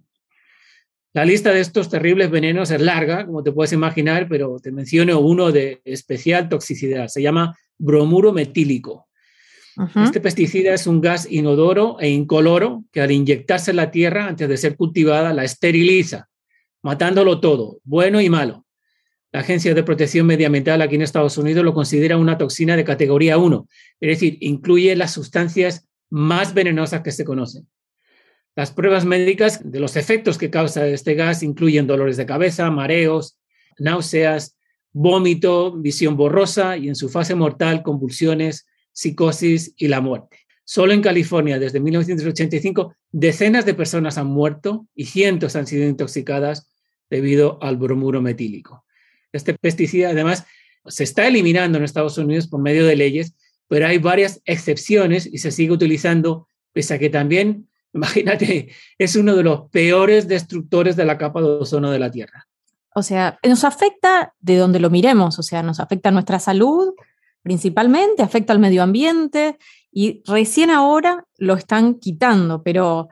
La 1.13 1.25
lista 1.25 1.51
de 1.51 1.59
estos 1.59 1.89
terribles 1.89 2.31
venenos 2.31 2.71
es 2.71 2.79
larga, 2.79 3.25
como 3.25 3.43
te 3.43 3.51
puedes 3.51 3.73
imaginar, 3.73 4.27
pero 4.29 4.59
te 4.59 4.71
menciono 4.71 5.19
uno 5.19 5.51
de 5.51 5.81
especial 5.83 6.47
toxicidad. 6.47 7.09
Se 7.09 7.21
llama 7.21 7.57
bromuro 7.81 8.31
metílico. 8.31 9.07
Este 9.95 10.19
pesticida 10.19 10.73
es 10.73 10.85
un 10.85 11.01
gas 11.01 11.27
inodoro 11.29 11.97
e 11.99 12.09
incoloro 12.09 12.83
que 12.91 13.01
al 13.01 13.11
inyectarse 13.11 13.71
en 13.71 13.77
la 13.77 13.89
tierra 13.89 14.27
antes 14.27 14.47
de 14.47 14.57
ser 14.57 14.75
cultivada 14.75 15.33
la 15.33 15.43
esteriliza, 15.43 16.29
matándolo 16.83 17.39
todo, 17.39 17.79
bueno 17.83 18.21
y 18.21 18.29
malo. 18.29 18.65
La 19.31 19.39
Agencia 19.39 19.73
de 19.73 19.83
Protección 19.83 20.27
Medioambiental 20.27 20.81
aquí 20.81 20.95
en 20.95 21.01
Estados 21.01 21.37
Unidos 21.37 21.63
lo 21.63 21.73
considera 21.73 22.17
una 22.17 22.37
toxina 22.37 22.75
de 22.75 22.83
categoría 22.83 23.37
1, 23.37 23.67
es 24.01 24.09
decir, 24.09 24.37
incluye 24.41 24.95
las 24.95 25.13
sustancias 25.13 25.87
más 26.09 26.53
venenosas 26.53 27.01
que 27.01 27.11
se 27.11 27.23
conocen. 27.23 27.67
Las 28.55 28.71
pruebas 28.71 29.05
médicas 29.05 29.61
de 29.63 29.79
los 29.79 29.95
efectos 29.95 30.37
que 30.37 30.49
causa 30.49 30.85
este 30.85 31.15
gas 31.15 31.41
incluyen 31.41 31.87
dolores 31.87 32.17
de 32.17 32.25
cabeza, 32.25 32.69
mareos, 32.69 33.39
náuseas, 33.79 34.57
vómito, 34.93 35.71
visión 35.71 36.17
borrosa 36.17 36.77
y 36.77 36.87
en 36.87 36.95
su 36.95 37.09
fase 37.09 37.35
mortal 37.35 37.83
convulsiones, 37.83 38.67
psicosis 38.91 39.73
y 39.77 39.87
la 39.87 40.01
muerte. 40.01 40.39
Solo 40.63 40.93
en 40.93 41.01
California, 41.01 41.59
desde 41.59 41.79
1985, 41.79 42.95
decenas 43.11 43.65
de 43.65 43.73
personas 43.73 44.17
han 44.17 44.27
muerto 44.27 44.87
y 44.95 45.05
cientos 45.05 45.55
han 45.55 45.67
sido 45.67 45.87
intoxicadas 45.87 46.69
debido 47.09 47.61
al 47.61 47.77
bromuro 47.77 48.21
metílico. 48.21 48.85
Este 49.33 49.53
pesticida, 49.53 50.09
además, 50.09 50.45
se 50.85 51.03
está 51.03 51.27
eliminando 51.27 51.77
en 51.77 51.83
Estados 51.83 52.17
Unidos 52.17 52.47
por 52.47 52.61
medio 52.61 52.85
de 52.85 52.95
leyes, 52.95 53.35
pero 53.67 53.87
hay 53.87 53.97
varias 53.97 54.41
excepciones 54.45 55.25
y 55.25 55.37
se 55.37 55.51
sigue 55.51 55.71
utilizando, 55.71 56.47
pese 56.73 56.95
a 56.95 56.99
que 56.99 57.09
también, 57.09 57.69
imagínate, 57.93 58.69
es 58.97 59.15
uno 59.15 59.35
de 59.35 59.43
los 59.43 59.69
peores 59.69 60.27
destructores 60.27 60.95
de 60.95 61.05
la 61.05 61.17
capa 61.17 61.41
de 61.41 61.47
ozono 61.47 61.91
de 61.91 61.99
la 61.99 62.11
Tierra. 62.11 62.47
O 62.93 63.03
sea, 63.03 63.39
nos 63.47 63.63
afecta 63.63 64.33
de 64.39 64.57
donde 64.57 64.79
lo 64.79 64.89
miremos, 64.89 65.39
o 65.39 65.43
sea, 65.43 65.63
nos 65.63 65.79
afecta 65.79 66.11
nuestra 66.11 66.39
salud 66.39 66.93
principalmente, 67.43 68.21
afecta 68.21 68.53
al 68.53 68.59
medio 68.59 68.83
ambiente 68.83 69.57
y 69.91 70.21
recién 70.25 70.69
ahora 70.69 71.25
lo 71.37 71.55
están 71.55 71.95
quitando, 71.95 72.63
pero, 72.63 73.09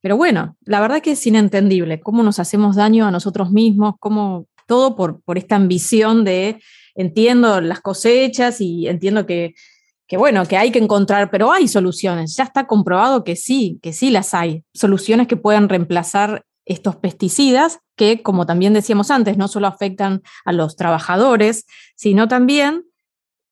pero 0.00 0.16
bueno, 0.16 0.56
la 0.64 0.80
verdad 0.80 1.00
que 1.00 1.12
es 1.12 1.26
inentendible 1.26 2.00
cómo 2.00 2.22
nos 2.22 2.38
hacemos 2.38 2.76
daño 2.76 3.06
a 3.06 3.10
nosotros 3.10 3.50
mismos, 3.50 3.94
cómo 4.00 4.46
todo 4.66 4.96
por, 4.96 5.22
por 5.22 5.38
esta 5.38 5.56
ambición 5.56 6.24
de, 6.24 6.60
entiendo 6.94 7.60
las 7.60 7.80
cosechas 7.80 8.60
y 8.60 8.88
entiendo 8.88 9.24
que, 9.24 9.54
que 10.06 10.16
bueno, 10.16 10.44
que 10.46 10.56
hay 10.56 10.70
que 10.70 10.78
encontrar, 10.78 11.30
pero 11.30 11.52
hay 11.52 11.68
soluciones, 11.68 12.36
ya 12.36 12.44
está 12.44 12.66
comprobado 12.66 13.24
que 13.24 13.36
sí, 13.36 13.78
que 13.82 13.92
sí 13.92 14.10
las 14.10 14.34
hay, 14.34 14.64
soluciones 14.74 15.28
que 15.28 15.36
pueden 15.36 15.68
reemplazar 15.68 16.44
estos 16.68 16.96
pesticidas 16.96 17.80
que, 17.96 18.22
como 18.22 18.46
también 18.46 18.74
decíamos 18.74 19.10
antes, 19.10 19.36
no 19.36 19.48
solo 19.48 19.66
afectan 19.66 20.22
a 20.44 20.52
los 20.52 20.76
trabajadores, 20.76 21.66
sino 21.96 22.28
también 22.28 22.84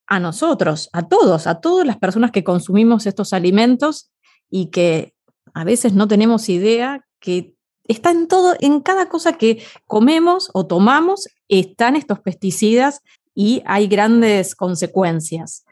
a 0.07 0.21
nosotros, 0.21 0.89
a 0.93 1.09
todos, 1.09 1.47
a 1.47 1.61
todas 1.61 1.87
las 1.87 1.99
personas 1.99 2.31
que 2.31 2.45
consumimos 2.45 3.07
estos 3.07 3.33
alimentos 3.33 4.13
y 4.49 4.71
que 4.71 5.15
a 5.55 5.65
veces 5.65 5.95
no 5.95 6.07
tenemos 6.07 6.49
idea 6.49 7.05
que 7.19 7.55
está 7.85 8.11
en 8.11 8.29
todo, 8.29 8.55
en 8.61 8.81
cada 8.81 9.09
cosa 9.09 9.39
que 9.39 9.63
comemos 9.87 10.51
o 10.53 10.67
tomamos, 10.67 11.29
están 11.49 11.97
estos 11.97 12.21
pesticidas 12.21 13.01
y 13.35 13.63
hay 13.65 13.89
grandes 13.89 14.55
consecuencias. 14.55 15.65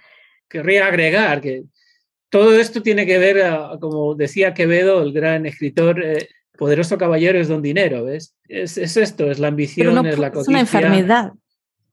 Querría 0.49 0.87
agregar 0.87 1.41
que 1.41 1.65
todo 2.31 2.59
esto 2.59 2.83
tiene 2.83 3.07
que 3.07 3.19
ver, 3.19 3.43
ah, 3.43 3.77
como 3.81 4.15
decía 4.15 4.55
Quevedo, 4.55 5.03
el 5.03 5.13
gran 5.13 5.47
escritor, 5.47 6.03
eh, 6.03 6.29
poderoso 6.57 6.99
caballero 6.99 7.39
es 7.39 7.49
don 7.49 7.63
dinero, 7.63 8.05
¿ves? 8.05 8.35
Es, 8.49 8.77
esto, 8.79 9.31
es 9.31 9.39
la 9.39 9.49
ambición, 9.49 10.07
es 10.07 10.19
la 10.19 10.31
codicia. 10.31 10.43
Es 10.43 10.49
una 10.49 10.61
enfermedad. 10.61 11.33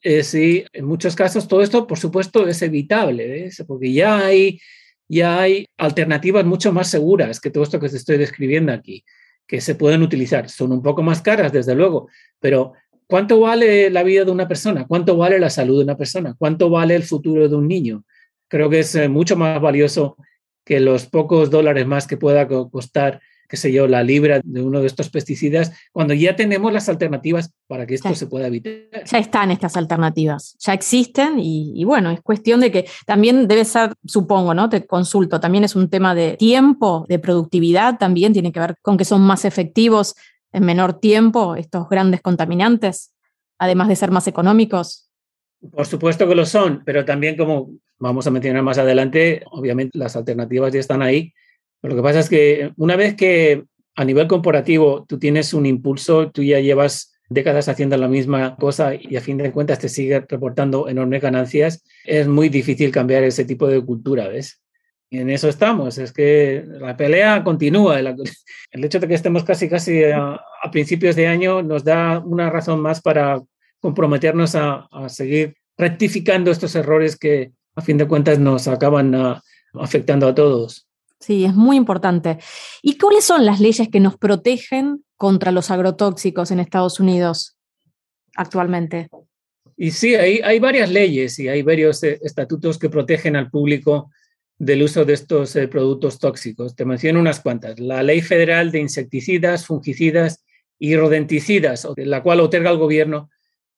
Eh, 0.03 0.23
sí, 0.23 0.65
en 0.73 0.85
muchos 0.85 1.15
casos 1.15 1.47
todo 1.47 1.61
esto, 1.61 1.85
por 1.85 1.99
supuesto, 1.99 2.47
es 2.47 2.61
evitable, 2.61 3.27
¿ves? 3.27 3.63
Porque 3.67 3.91
ya 3.93 4.25
hay, 4.25 4.59
ya 5.07 5.39
hay 5.41 5.67
alternativas 5.77 6.45
mucho 6.45 6.71
más 6.71 6.89
seguras 6.89 7.39
que 7.39 7.51
todo 7.51 7.63
esto 7.63 7.79
que 7.79 7.89
te 7.89 7.97
estoy 7.97 8.17
describiendo 8.17 8.71
aquí, 8.71 9.03
que 9.47 9.61
se 9.61 9.75
pueden 9.75 10.01
utilizar. 10.01 10.49
Son 10.49 10.71
un 10.71 10.81
poco 10.81 11.03
más 11.03 11.21
caras, 11.21 11.51
desde 11.51 11.75
luego, 11.75 12.07
pero 12.39 12.73
¿cuánto 13.07 13.39
vale 13.39 13.89
la 13.89 14.03
vida 14.03 14.25
de 14.25 14.31
una 14.31 14.47
persona? 14.47 14.85
¿Cuánto 14.87 15.17
vale 15.17 15.39
la 15.39 15.49
salud 15.49 15.77
de 15.79 15.83
una 15.83 15.97
persona? 15.97 16.35
¿Cuánto 16.37 16.69
vale 16.69 16.95
el 16.95 17.03
futuro 17.03 17.47
de 17.47 17.55
un 17.55 17.67
niño? 17.67 18.03
Creo 18.47 18.69
que 18.69 18.79
es 18.79 18.95
eh, 18.95 19.07
mucho 19.07 19.35
más 19.35 19.61
valioso 19.61 20.17
que 20.63 20.79
los 20.79 21.05
pocos 21.07 21.49
dólares 21.49 21.85
más 21.85 22.07
que 22.07 22.17
pueda 22.17 22.47
costar 22.47 23.21
qué 23.51 23.57
sé 23.57 23.69
yo, 23.73 23.85
la 23.85 24.01
libra 24.01 24.39
de 24.41 24.61
uno 24.61 24.79
de 24.79 24.87
estos 24.87 25.09
pesticidas, 25.09 25.73
cuando 25.91 26.13
ya 26.13 26.37
tenemos 26.37 26.71
las 26.71 26.87
alternativas 26.87 27.51
para 27.67 27.85
que 27.85 27.95
esto 27.95 28.15
se 28.15 28.27
pueda 28.27 28.47
evitar. 28.47 28.73
Ya 29.05 29.17
están 29.17 29.51
estas 29.51 29.75
alternativas, 29.75 30.55
ya 30.57 30.71
existen 30.73 31.33
y, 31.37 31.83
bueno, 31.83 32.11
es 32.11 32.21
cuestión 32.21 32.61
de 32.61 32.71
que 32.71 32.85
también 33.05 33.49
debe 33.49 33.65
ser, 33.65 33.91
supongo, 34.05 34.53
¿no? 34.53 34.69
Te 34.69 34.87
consulto, 34.87 35.41
también 35.41 35.65
es 35.65 35.75
un 35.75 35.89
tema 35.89 36.15
de 36.15 36.37
tiempo, 36.37 37.05
de 37.09 37.19
productividad, 37.19 37.97
también 37.97 38.31
tiene 38.31 38.53
que 38.53 38.61
ver 38.61 38.75
con 38.81 38.95
que 38.95 39.03
son 39.03 39.19
más 39.19 39.43
efectivos 39.43 40.15
en 40.53 40.63
menor 40.63 41.01
tiempo 41.01 41.57
estos 41.57 41.89
grandes 41.89 42.21
contaminantes, 42.21 43.13
además 43.59 43.89
de 43.89 43.97
ser 43.97 44.11
más 44.11 44.27
económicos. 44.27 45.11
Por 45.73 45.85
supuesto 45.85 46.25
que 46.25 46.35
lo 46.35 46.45
son, 46.45 46.83
pero 46.85 47.03
también 47.03 47.35
como 47.35 47.71
vamos 47.99 48.25
a 48.27 48.31
mencionar 48.31 48.63
más 48.63 48.77
adelante, 48.77 49.43
obviamente 49.51 49.99
las 49.99 50.15
alternativas 50.15 50.71
ya 50.71 50.79
están 50.79 51.01
ahí 51.01 51.33
lo 51.81 51.95
que 51.95 52.01
pasa 52.01 52.19
es 52.19 52.29
que 52.29 52.71
una 52.77 52.95
vez 52.95 53.15
que 53.15 53.63
a 53.95 54.05
nivel 54.05 54.27
corporativo 54.27 55.05
tú 55.07 55.19
tienes 55.19 55.53
un 55.53 55.65
impulso, 55.65 56.31
tú 56.31 56.43
ya 56.43 56.59
llevas 56.59 57.11
décadas 57.29 57.69
haciendo 57.69 57.97
la 57.97 58.07
misma 58.07 58.55
cosa 58.57 58.93
y 58.93 59.15
a 59.15 59.21
fin 59.21 59.37
de 59.37 59.51
cuentas 59.51 59.79
te 59.79 59.89
sigue 59.89 60.19
reportando 60.27 60.89
enormes 60.89 61.21
ganancias, 61.21 61.83
es 62.03 62.27
muy 62.27 62.49
difícil 62.49 62.91
cambiar 62.91 63.23
ese 63.23 63.45
tipo 63.45 63.67
de 63.67 63.83
cultura, 63.83 64.27
¿ves? 64.27 64.61
Y 65.09 65.19
en 65.19 65.29
eso 65.29 65.49
estamos, 65.49 65.97
es 65.97 66.13
que 66.13 66.63
la 66.65 66.95
pelea 66.95 67.43
continúa. 67.43 67.99
El 68.71 68.83
hecho 68.83 68.99
de 68.99 69.07
que 69.07 69.13
estemos 69.13 69.43
casi, 69.43 69.67
casi 69.67 70.03
a, 70.05 70.39
principios 70.71 71.15
de 71.15 71.27
año 71.27 71.61
nos 71.61 71.83
da 71.83 72.19
una 72.19 72.49
razón 72.49 72.81
más 72.81 73.01
para 73.01 73.41
comprometernos 73.79 74.55
a, 74.55 74.87
seguir 75.07 75.55
rectificando 75.77 76.51
estos 76.51 76.75
errores 76.75 77.17
que 77.17 77.51
a 77.75 77.81
fin 77.81 77.97
de 77.97 78.07
cuentas 78.07 78.39
nos 78.39 78.67
acaban 78.67 79.13
ah, 79.15 79.41
afectando 79.73 80.27
a 80.27 80.35
todos. 80.35 80.87
Sí, 81.21 81.45
es 81.45 81.53
muy 81.53 81.77
importante. 81.77 82.39
¿Y 82.81 82.97
cuáles 82.97 83.23
son 83.23 83.45
las 83.45 83.59
leyes 83.59 83.87
que 83.89 83.99
nos 83.99 84.17
protegen 84.17 85.05
contra 85.15 85.51
los 85.51 85.69
agrotóxicos 85.69 86.49
en 86.49 86.59
Estados 86.59 86.99
Unidos 86.99 87.57
actualmente? 88.35 89.07
Y 89.77 89.91
sí, 89.91 90.15
hay, 90.15 90.59
varias 90.59 90.89
leyes 90.89 91.37
y 91.39 91.47
hay 91.47 91.61
varios 91.61 92.03
eh, 92.03 92.19
estatutos 92.23 92.77
que 92.77 92.89
protegen 92.89 93.35
al 93.35 93.49
público 93.49 94.11
del 94.57 94.83
uso 94.83 95.05
de 95.05 95.13
estos 95.13 95.55
eh, 95.55 95.67
productos 95.67 96.19
tóxicos. 96.19 96.75
Te 96.75 96.85
menciono 96.85 97.19
unas 97.19 97.39
cuantas. 97.39 97.79
La 97.79 98.01
Ley 98.01 98.21
Federal 98.21 98.71
de 98.71 98.79
Insecticidas, 98.79 99.65
Fungicidas 99.65 100.43
y 100.79 100.95
Rodenticidas, 100.95 101.87
la 101.97 102.23
cual 102.23 102.39
otorga 102.39 102.71
al 102.71 102.77
gobierno 102.77 103.29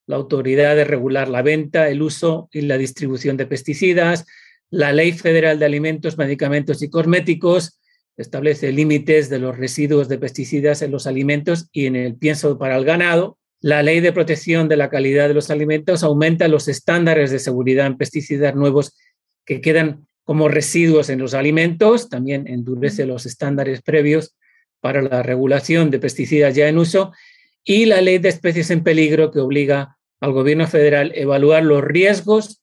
la 0.06 0.16
autoridad 0.16 0.76
de 0.76 0.86
regular 0.86 1.30
la 1.30 1.42
venta, 1.42 1.90
el 1.90 2.02
uso 2.02 2.50
y 2.52 2.62
la 2.62 2.78
distribución 2.78 3.38
de 3.38 3.46
pesticidas, 3.46 4.26
la 4.74 4.92
Ley 4.92 5.12
Federal 5.12 5.60
de 5.60 5.66
Alimentos, 5.66 6.18
Medicamentos 6.18 6.82
y 6.82 6.90
Cosméticos 6.90 7.80
establece 8.18 8.72
límites 8.72 9.30
de 9.30 9.38
los 9.38 9.56
residuos 9.56 10.10
de 10.10 10.18
pesticidas 10.18 10.82
en 10.82 10.90
los 10.90 11.06
alimentos 11.06 11.70
y 11.72 11.86
en 11.86 11.96
el 11.96 12.16
pienso 12.16 12.58
para 12.58 12.76
el 12.76 12.84
ganado. 12.84 13.38
La 13.62 13.84
Ley 13.84 14.00
de 14.00 14.12
Protección 14.12 14.68
de 14.68 14.76
la 14.76 14.90
Calidad 14.90 15.28
de 15.28 15.36
los 15.36 15.52
Alimentos 15.52 16.02
aumenta 16.02 16.48
los 16.48 16.68
estándares 16.68 17.30
de 17.30 17.38
seguridad 17.38 17.86
en 17.86 17.98
pesticidas 17.98 18.56
nuevos 18.56 18.98
que 19.46 19.62
quedan 19.62 20.08
como 20.24 20.48
residuos 20.48 21.12
en 21.12 21.20
los 21.20 21.36
alimentos, 21.36 22.10
también 22.10 22.48
endurece 22.48 23.06
los 23.06 23.28
estándares 23.28 23.84
previos 23.84 24.36
para 24.82 25.04
la 25.04 25.22
regulación 25.22 25.92
de 25.92 26.00
pesticidas 26.00 26.56
ya 26.56 26.68
en 26.68 26.80
uso 26.80 27.12
y 27.64 27.86
la 27.86 28.02
ley 28.02 28.18
de 28.18 28.30
especies 28.30 28.72
en 28.72 28.82
peligro 28.82 29.30
que 29.30 29.40
obliga 29.40 29.98
al 30.20 30.32
gobierno 30.32 30.66
federal 30.66 31.12
a 31.12 31.20
evaluar 31.20 31.64
los 31.64 31.84
riesgos 31.84 32.63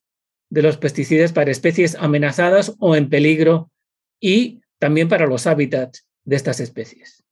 de 0.51 0.61
los 0.61 0.77
pesticidas 0.77 1.31
para 1.31 1.49
especies 1.49 1.95
amenazadas 1.95 2.75
o 2.77 2.95
en 2.95 3.09
peligro 3.09 3.71
y 4.19 4.61
también 4.77 5.09
para 5.09 5.25
los 5.25 5.47
hábitats 5.47 6.05
de 6.25 6.35
estas 6.35 6.59
especies. 6.59 7.23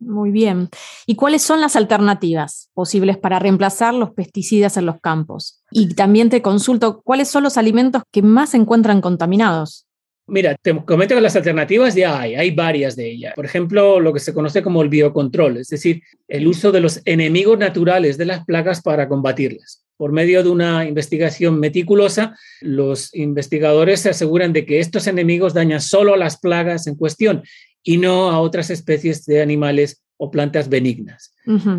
Muy 0.00 0.30
bien. 0.30 0.68
¿Y 1.06 1.14
cuáles 1.16 1.42
son 1.42 1.60
las 1.60 1.74
alternativas 1.74 2.70
posibles 2.74 3.16
para 3.16 3.38
reemplazar 3.38 3.94
los 3.94 4.10
pesticidas 4.10 4.76
en 4.76 4.86
los 4.86 5.00
campos? 5.00 5.62
Y 5.70 5.94
también 5.94 6.30
te 6.30 6.42
consulto, 6.42 7.00
¿cuáles 7.02 7.28
son 7.28 7.44
los 7.44 7.56
alimentos 7.56 8.02
que 8.12 8.22
más 8.22 8.50
se 8.50 8.58
encuentran 8.58 9.00
contaminados? 9.00 9.87
Mira, 10.28 10.54
te 10.60 10.76
comento 10.84 11.14
que 11.14 11.20
las 11.20 11.36
alternativas 11.36 11.94
ya 11.94 12.20
hay, 12.20 12.34
hay 12.34 12.50
varias 12.50 12.96
de 12.96 13.10
ellas. 13.10 13.34
Por 13.34 13.46
ejemplo, 13.46 13.98
lo 13.98 14.12
que 14.12 14.20
se 14.20 14.34
conoce 14.34 14.62
como 14.62 14.82
el 14.82 14.90
biocontrol, 14.90 15.56
es 15.56 15.68
decir, 15.68 16.02
el 16.28 16.46
uso 16.46 16.70
de 16.70 16.80
los 16.80 17.00
enemigos 17.06 17.58
naturales 17.58 18.18
de 18.18 18.26
las 18.26 18.44
plagas 18.44 18.82
para 18.82 19.08
combatirlas. 19.08 19.84
Por 19.96 20.12
medio 20.12 20.42
de 20.42 20.50
una 20.50 20.86
investigación 20.86 21.58
meticulosa, 21.58 22.36
los 22.60 23.14
investigadores 23.14 24.00
se 24.00 24.10
aseguran 24.10 24.52
de 24.52 24.66
que 24.66 24.80
estos 24.80 25.06
enemigos 25.06 25.54
dañan 25.54 25.80
solo 25.80 26.14
a 26.14 26.18
las 26.18 26.38
plagas 26.38 26.86
en 26.86 26.94
cuestión 26.94 27.42
y 27.82 27.96
no 27.96 28.30
a 28.30 28.40
otras 28.40 28.68
especies 28.70 29.24
de 29.24 29.40
animales 29.40 30.02
o 30.18 30.30
plantas 30.30 30.68
benignas. 30.68 31.34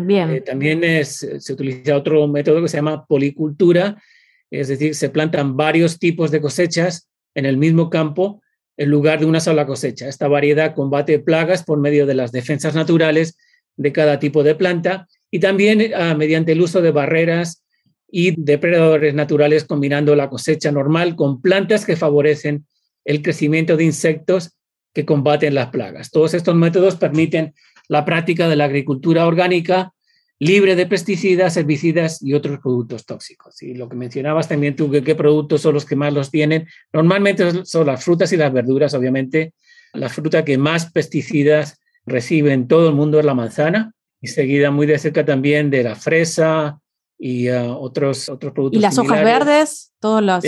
bien. 0.06 0.30
Eh, 0.30 0.40
también 0.40 0.82
se 1.04 1.52
utiliza 1.52 1.96
otro 1.96 2.26
método 2.26 2.62
que 2.62 2.68
se 2.68 2.78
llama 2.78 3.06
policultura, 3.06 4.02
es 4.50 4.68
decir, 4.68 4.94
se 4.96 5.10
plantan 5.10 5.56
varios 5.56 5.98
tipos 5.98 6.30
de 6.32 6.40
cosechas 6.40 7.06
en 7.34 7.46
el 7.46 7.56
mismo 7.56 7.90
campo 7.90 8.42
en 8.76 8.88
lugar 8.88 9.20
de 9.20 9.26
una 9.26 9.40
sola 9.40 9.66
cosecha. 9.66 10.08
Esta 10.08 10.28
variedad 10.28 10.74
combate 10.74 11.18
plagas 11.18 11.64
por 11.64 11.78
medio 11.78 12.06
de 12.06 12.14
las 12.14 12.32
defensas 12.32 12.74
naturales 12.74 13.36
de 13.76 13.92
cada 13.92 14.18
tipo 14.18 14.42
de 14.42 14.54
planta 14.54 15.06
y 15.30 15.38
también 15.38 15.92
ah, 15.94 16.14
mediante 16.14 16.52
el 16.52 16.60
uso 16.60 16.80
de 16.80 16.90
barreras 16.90 17.64
y 18.10 18.34
depredadores 18.42 19.14
naturales 19.14 19.64
combinando 19.64 20.16
la 20.16 20.28
cosecha 20.28 20.72
normal 20.72 21.14
con 21.14 21.40
plantas 21.40 21.84
que 21.84 21.96
favorecen 21.96 22.66
el 23.04 23.22
crecimiento 23.22 23.76
de 23.76 23.84
insectos 23.84 24.56
que 24.92 25.04
combaten 25.04 25.54
las 25.54 25.68
plagas. 25.68 26.10
Todos 26.10 26.34
estos 26.34 26.54
métodos 26.54 26.96
permiten 26.96 27.54
la 27.88 28.04
práctica 28.04 28.48
de 28.48 28.56
la 28.56 28.64
agricultura 28.64 29.26
orgánica 29.26 29.92
libre 30.40 30.74
de 30.74 30.86
pesticidas, 30.86 31.56
herbicidas 31.58 32.22
y 32.22 32.32
otros 32.32 32.58
productos 32.60 33.04
tóxicos. 33.04 33.62
Y 33.62 33.74
lo 33.74 33.88
que 33.88 33.96
mencionabas 33.96 34.48
también 34.48 34.74
tú, 34.74 34.90
qué 34.90 35.14
productos 35.14 35.60
son 35.60 35.74
los 35.74 35.84
que 35.84 35.96
más 35.96 36.14
los 36.14 36.30
tienen. 36.30 36.66
Normalmente 36.92 37.64
son 37.64 37.86
las 37.86 38.02
frutas 38.02 38.32
y 38.32 38.38
las 38.38 38.52
verduras, 38.52 38.94
obviamente. 38.94 39.52
La 39.92 40.08
fruta 40.08 40.44
que 40.44 40.56
más 40.56 40.90
pesticidas 40.90 41.78
recibe 42.06 42.54
en 42.54 42.68
todo 42.68 42.88
el 42.88 42.94
mundo 42.94 43.18
es 43.18 43.26
la 43.26 43.34
manzana 43.34 43.92
y 44.18 44.28
seguida 44.28 44.70
muy 44.70 44.86
de 44.86 44.98
cerca 44.98 45.26
también 45.26 45.68
de 45.68 45.82
la 45.82 45.94
fresa 45.94 46.80
y 47.18 47.50
uh, 47.50 47.72
otros, 47.72 48.30
otros 48.30 48.54
productos. 48.54 48.78
¿Y 48.78 48.82
las 48.82 48.96
hojas 48.96 49.22
verdes? 49.22 49.92
Todos 50.00 50.22
los... 50.22 50.42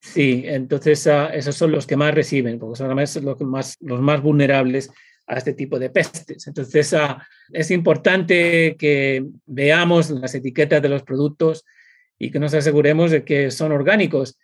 sí, 0.00 0.44
entonces 0.46 1.06
uh, 1.06 1.28
esos 1.34 1.54
son 1.56 1.72
los 1.72 1.86
que 1.86 1.96
más 1.96 2.14
reciben, 2.14 2.58
porque 2.58 2.78
son 2.78 2.96
los, 2.96 3.40
más, 3.42 3.76
los 3.80 4.00
más 4.00 4.22
vulnerables 4.22 4.90
a 5.30 5.38
este 5.38 5.52
tipo 5.52 5.78
de 5.78 5.90
pestes. 5.90 6.48
Entonces, 6.48 6.92
ah, 6.92 7.24
es 7.52 7.70
importante 7.70 8.76
que 8.76 9.24
veamos 9.46 10.10
las 10.10 10.34
etiquetas 10.34 10.82
de 10.82 10.88
los 10.88 11.04
productos 11.04 11.64
y 12.18 12.32
que 12.32 12.40
nos 12.40 12.52
aseguremos 12.52 13.12
de 13.12 13.24
que 13.24 13.52
son 13.52 13.70
orgánicos. 13.70 14.38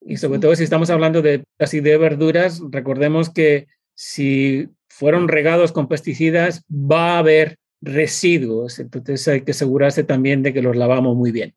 Y 0.00 0.16
sobre 0.16 0.40
todo 0.40 0.56
si 0.56 0.64
estamos 0.64 0.88
hablando 0.88 1.20
de 1.20 1.44
así 1.58 1.80
de 1.80 1.98
verduras, 1.98 2.62
recordemos 2.70 3.28
que 3.28 3.68
si 3.94 4.68
fueron 4.88 5.28
regados 5.28 5.70
con 5.70 5.86
pesticidas, 5.86 6.64
va 6.70 7.16
a 7.16 7.18
haber 7.18 7.58
residuos. 7.82 8.78
Entonces 8.78 9.28
hay 9.28 9.42
que 9.42 9.50
asegurarse 9.50 10.02
también 10.02 10.42
de 10.42 10.54
que 10.54 10.62
los 10.62 10.76
lavamos 10.76 11.14
muy 11.14 11.30
bien. 11.30 11.54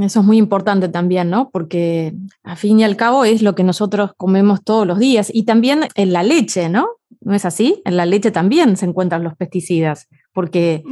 Eso 0.00 0.20
es 0.20 0.26
muy 0.26 0.36
importante 0.36 0.88
también, 0.88 1.30
¿no? 1.30 1.50
Porque 1.50 2.14
a 2.42 2.56
fin 2.56 2.80
y 2.80 2.84
al 2.84 2.96
cabo 2.96 3.24
es 3.24 3.42
lo 3.42 3.54
que 3.54 3.64
nosotros 3.64 4.12
comemos 4.16 4.62
todos 4.64 4.86
los 4.86 4.98
días. 4.98 5.30
Y 5.32 5.44
también 5.44 5.80
en 5.94 6.12
la 6.12 6.22
leche, 6.22 6.68
¿no? 6.68 6.88
¿No 7.20 7.34
es 7.34 7.44
así? 7.44 7.82
En 7.84 7.96
la 7.96 8.06
leche 8.06 8.30
también 8.30 8.76
se 8.76 8.86
encuentran 8.86 9.22
los 9.22 9.36
pesticidas, 9.36 10.08
porque... 10.32 10.82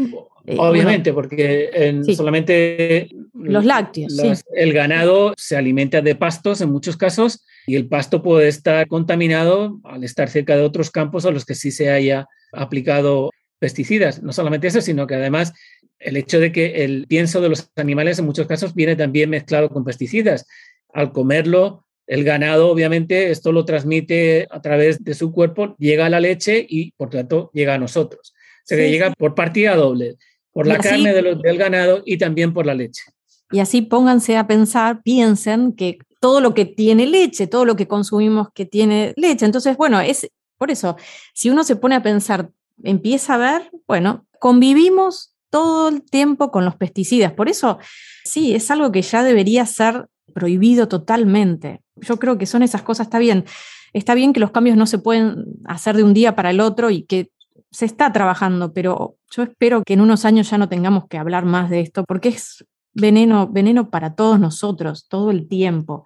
Eh, 0.46 0.56
Obviamente, 0.58 1.14
porque 1.14 1.70
en 1.72 2.04
solamente 2.04 3.08
los 3.32 3.64
lácteos. 3.64 4.14
El 4.54 4.72
ganado 4.72 5.32
se 5.36 5.56
alimenta 5.56 6.02
de 6.02 6.14
pastos 6.14 6.60
en 6.60 6.70
muchos 6.70 6.96
casos 6.96 7.44
y 7.66 7.76
el 7.76 7.88
pasto 7.88 8.22
puede 8.22 8.48
estar 8.48 8.86
contaminado 8.88 9.80
al 9.84 10.04
estar 10.04 10.28
cerca 10.28 10.54
de 10.56 10.62
otros 10.62 10.90
campos 10.90 11.24
a 11.24 11.30
los 11.30 11.44
que 11.44 11.54
sí 11.54 11.70
se 11.70 11.90
haya 11.90 12.26
aplicado 12.52 13.30
pesticidas. 13.58 14.22
No 14.22 14.33
solamente 14.33 14.66
eso, 14.66 14.80
sino 14.80 15.07
que 15.07 15.14
además 15.14 15.54
el 15.98 16.16
hecho 16.16 16.40
de 16.40 16.52
que 16.52 16.85
el 16.85 17.07
pienso 17.07 17.40
de 17.40 17.48
los 17.48 17.70
animales 17.76 18.18
en 18.18 18.26
muchos 18.26 18.46
casos 18.46 18.74
viene 18.74 18.96
también 18.96 19.30
mezclado 19.30 19.70
con 19.70 19.85
pesticidas. 19.85 20.46
Al 20.92 21.12
comerlo, 21.12 21.85
el 22.07 22.24
ganado 22.24 22.68
obviamente 22.68 23.30
esto 23.30 23.52
lo 23.52 23.64
transmite 23.64 24.46
a 24.50 24.61
través 24.61 25.02
de 25.02 25.14
su 25.14 25.33
cuerpo, 25.33 25.74
llega 25.78 26.07
a 26.07 26.11
la 26.11 26.20
leche 26.20 26.64
y 26.68 26.92
por 26.92 27.11
tanto 27.11 27.50
llega 27.54 27.74
a 27.74 27.78
nosotros. 27.78 28.35
Se 28.64 28.90
llega 28.90 29.11
por 29.12 29.35
partida 29.35 29.76
doble, 29.76 30.16
por 30.52 30.66
la 30.66 30.78
carne 30.78 31.12
del 31.12 31.59
ganado 31.59 32.02
y 32.04 32.16
también 32.18 32.52
por 32.52 32.66
la 32.66 32.74
leche. 32.74 33.02
Y 33.50 33.61
así 33.61 33.83
pónganse 33.83 34.37
a 34.37 34.46
pensar, 34.46 35.02
piensen 35.02 35.72
que 35.72 35.98
todo 36.20 36.40
lo 36.40 36.54
que 36.54 36.64
tiene 36.64 37.07
leche, 37.07 37.46
todo 37.46 37.64
lo 37.64 37.76
que 37.76 37.87
consumimos 37.87 38.48
que 38.54 38.64
tiene 38.64 39.12
leche. 39.16 39.44
Entonces, 39.44 39.76
bueno, 39.76 40.00
es 40.00 40.30
por 40.57 40.70
eso, 40.70 40.96
si 41.35 41.50
uno 41.50 41.64
se 41.64 41.76
pone 41.76 41.94
a 41.94 42.02
pensar, 42.02 42.50
empieza 42.83 43.35
a 43.35 43.38
ver, 43.38 43.70
bueno, 43.87 44.26
convivimos 44.38 45.34
todo 45.55 45.88
el 45.88 46.03
tiempo 46.03 46.51
con 46.51 46.64
los 46.64 46.75
pesticidas. 46.75 47.33
Por 47.33 47.49
eso, 47.49 47.79
sí, 48.25 48.57
es 48.57 48.73
algo 48.73 48.90
que 48.90 49.03
ya 49.03 49.23
debería 49.23 49.64
ser 49.67 50.09
prohibido 50.35 50.88
totalmente. 50.88 51.81
Yo 51.95 52.19
creo 52.19 52.38
que 52.38 52.47
son 52.47 52.64
esas 52.64 52.83
cosas, 52.83 53.07
está 53.07 53.21
bien. 53.21 53.45
Está 53.93 54.17
bien 54.17 54.33
que 54.33 54.40
los 54.40 54.51
cambios 54.51 54.77
no 54.77 54.87
se 54.87 54.99
pueden 54.99 55.45
hacer 55.64 55.97
de 55.97 56.03
un 56.03 56.12
día 56.12 56.35
para 56.35 56.51
el 56.51 56.59
otro 56.59 56.90
y 56.90 57.05
que 57.05 57.31
se 57.71 57.85
está 57.85 58.12
trabajando, 58.12 58.73
pero 58.73 59.17
yo 59.31 59.45
espero 59.45 59.85
que 59.85 59.95
en 59.95 60.01
unos 60.01 60.25
años 60.25 60.51
ya 60.51 60.59
no 60.59 60.69
tengamos 60.69 61.05
que 61.09 61.19
hablar 61.19 61.45
más 61.45 61.71
de 61.71 61.83
esto, 61.83 62.03
porque 62.03 62.31
es 62.31 62.64
veneno, 62.93 63.47
veneno 63.47 63.90
para 63.90 64.17
todos 64.17 64.40
nosotros, 64.40 65.07
todo 65.09 65.31
el 65.31 65.47
tiempo. 65.47 66.03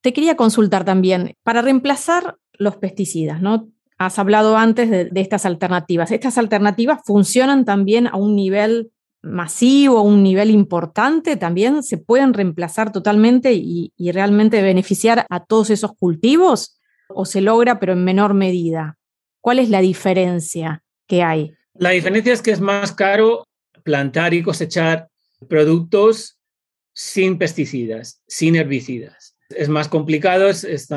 Te 0.00 0.14
quería 0.14 0.36
consultar 0.36 0.86
también, 0.86 1.34
para 1.42 1.60
reemplazar 1.60 2.38
los 2.54 2.78
pesticidas, 2.78 3.42
¿no? 3.42 3.68
Has 3.98 4.18
hablado 4.18 4.56
antes 4.56 4.90
de, 4.90 5.10
estas 5.14 5.46
alternativas. 5.46 6.10
¿Estas 6.10 6.36
alternativas 6.36 7.00
funcionan 7.04 7.64
también 7.64 8.06
a 8.06 8.16
un 8.16 8.36
nivel 8.36 8.92
masivo, 9.22 9.98
a 9.98 10.02
un 10.02 10.22
nivel 10.22 10.50
importante? 10.50 11.36
¿También 11.36 11.82
se 11.82 11.96
pueden 11.96 12.34
reemplazar 12.34 12.92
totalmente 12.92 13.54
y, 13.54 13.92
realmente 14.12 14.60
beneficiar 14.60 15.26
a 15.30 15.44
todos 15.44 15.70
esos 15.70 15.92
cultivos? 15.96 16.78
¿O 17.08 17.24
se 17.24 17.40
logra 17.40 17.78
pero 17.78 17.94
en 17.94 18.04
menor 18.04 18.34
medida? 18.34 18.98
¿Cuál 19.40 19.60
es 19.60 19.70
la 19.70 19.80
diferencia 19.80 20.82
que 21.06 21.22
hay? 21.22 21.54
La 21.74 21.90
diferencia 21.90 22.32
es 22.32 22.42
que 22.42 22.50
es 22.50 22.60
más 22.60 22.92
caro 22.92 23.46
plantar 23.82 24.34
y 24.34 24.42
cosechar 24.42 25.08
productos 25.48 26.38
sin 26.92 27.38
pesticidas, 27.38 28.20
sin 28.26 28.56
herbicidas 28.56 29.35
es 29.50 29.68
más 29.68 29.88
complicado, 29.88 30.48
es, 30.48 30.88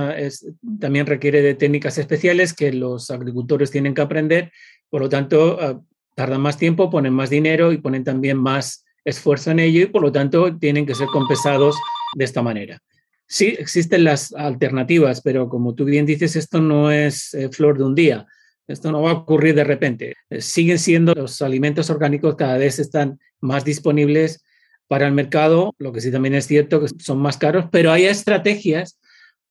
también 0.79 1.05
requiere 1.05 1.41
de 1.41 1.55
técnicas 1.55 1.97
especiales 1.97 2.53
que 2.53 2.73
los 2.73 3.11
agricultores 3.11 3.71
tienen 3.71 3.93
que 3.93 4.01
aprender, 4.01 4.51
por 4.89 5.01
lo 5.01 5.09
tanto, 5.09 5.57
ah, 5.61 5.81
tardan 6.15 6.41
más 6.41 6.57
tiempo, 6.57 6.89
ponen 6.89 7.13
más 7.13 7.29
dinero 7.29 7.71
y 7.71 7.77
ponen 7.77 8.03
también 8.03 8.37
más 8.37 8.85
esfuerzo 9.05 9.51
en 9.51 9.59
ello 9.59 9.81
y 9.81 9.85
por 9.85 10.01
lo 10.01 10.11
tanto 10.11 10.57
tienen 10.57 10.85
que 10.85 10.95
ser 10.95 11.07
compensados 11.07 11.75
de 12.15 12.25
esta 12.25 12.41
manera. 12.41 12.81
Sí, 13.27 13.55
existen 13.59 14.03
las 14.03 14.33
alternativas, 14.33 15.21
pero 15.21 15.49
como 15.49 15.75
tú 15.75 15.85
bien 15.85 16.05
dices, 16.05 16.35
esto 16.35 16.59
no 16.61 16.91
es 16.91 17.33
eh, 17.35 17.49
flor 17.49 17.77
de 17.77 17.83
un 17.83 17.95
día. 17.95 18.25
Esto 18.67 18.91
no 18.91 19.01
va 19.03 19.11
a 19.11 19.13
ocurrir 19.13 19.55
de 19.55 19.63
repente. 19.63 20.15
Eh, 20.29 20.41
siguen 20.41 20.79
siendo 20.79 21.13
los 21.13 21.41
alimentos 21.41 21.89
orgánicos 21.89 22.35
cada 22.35 22.57
vez 22.57 22.79
están 22.79 23.19
más 23.39 23.63
disponibles 23.63 24.43
para 24.89 25.05
el 25.05 25.13
mercado, 25.13 25.75
lo 25.77 25.93
que 25.93 26.01
sí 26.01 26.11
también 26.11 26.33
es 26.33 26.47
cierto 26.47 26.81
que 26.81 26.87
son 26.97 27.19
más 27.19 27.37
caros, 27.37 27.65
pero 27.71 27.91
hay 27.91 28.05
estrategias 28.05 28.99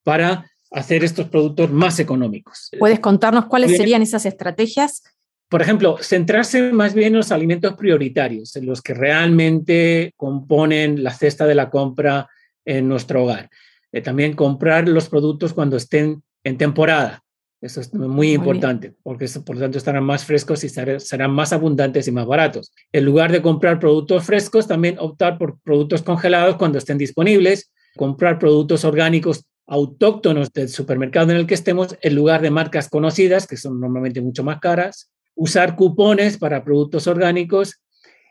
para 0.02 0.50
hacer 0.72 1.04
estos 1.04 1.28
productos 1.28 1.70
más 1.70 2.00
económicos. 2.00 2.70
¿Puedes 2.78 2.98
contarnos 2.98 3.46
cuáles 3.46 3.76
serían 3.76 4.02
esas 4.02 4.26
estrategias? 4.26 5.04
Por 5.48 5.62
ejemplo, 5.62 5.96
centrarse 6.02 6.72
más 6.72 6.92
bien 6.92 7.08
en 7.08 7.18
los 7.18 7.30
alimentos 7.30 7.74
prioritarios, 7.74 8.56
en 8.56 8.66
los 8.66 8.82
que 8.82 8.94
realmente 8.94 10.12
componen 10.16 11.04
la 11.04 11.14
cesta 11.14 11.46
de 11.46 11.54
la 11.54 11.70
compra 11.70 12.28
en 12.64 12.88
nuestro 12.88 13.22
hogar. 13.22 13.48
Eh, 13.92 14.02
también 14.02 14.34
comprar 14.34 14.88
los 14.88 15.08
productos 15.08 15.54
cuando 15.54 15.76
estén 15.76 16.22
en 16.42 16.58
temporada. 16.58 17.22
Eso 17.60 17.80
es 17.80 17.92
muy 17.92 18.32
importante, 18.32 18.94
porque 19.02 19.26
por 19.44 19.56
lo 19.56 19.62
tanto 19.62 19.78
estarán 19.78 20.04
más 20.04 20.24
frescos 20.24 20.62
y 20.62 20.68
serán 20.68 21.32
más 21.32 21.52
abundantes 21.52 22.06
y 22.06 22.12
más 22.12 22.24
baratos. 22.24 22.72
En 22.92 23.04
lugar 23.04 23.32
de 23.32 23.42
comprar 23.42 23.80
productos 23.80 24.24
frescos, 24.24 24.68
también 24.68 24.96
optar 25.00 25.38
por 25.38 25.58
productos 25.60 26.02
congelados 26.02 26.56
cuando 26.56 26.78
estén 26.78 26.98
disponibles, 26.98 27.72
comprar 27.96 28.38
productos 28.38 28.84
orgánicos 28.84 29.44
autóctonos 29.66 30.52
del 30.52 30.68
supermercado 30.68 31.30
en 31.30 31.36
el 31.36 31.46
que 31.46 31.54
estemos 31.54 31.96
en 32.00 32.14
lugar 32.14 32.42
de 32.42 32.50
marcas 32.50 32.88
conocidas, 32.88 33.46
que 33.46 33.56
son 33.56 33.80
normalmente 33.80 34.20
mucho 34.20 34.44
más 34.44 34.60
caras, 34.60 35.10
usar 35.34 35.76
cupones 35.76 36.38
para 36.38 36.64
productos 36.64 37.06
orgánicos 37.06 37.80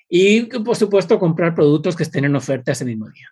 y, 0.09 0.43
por 0.43 0.75
supuesto, 0.75 1.19
comprar 1.19 1.53
productos 1.53 1.95
que 1.95 2.03
estén 2.03 2.25
en 2.25 2.35
oferta 2.35 2.71
ese 2.71 2.85
mismo 2.85 3.09
día. 3.09 3.27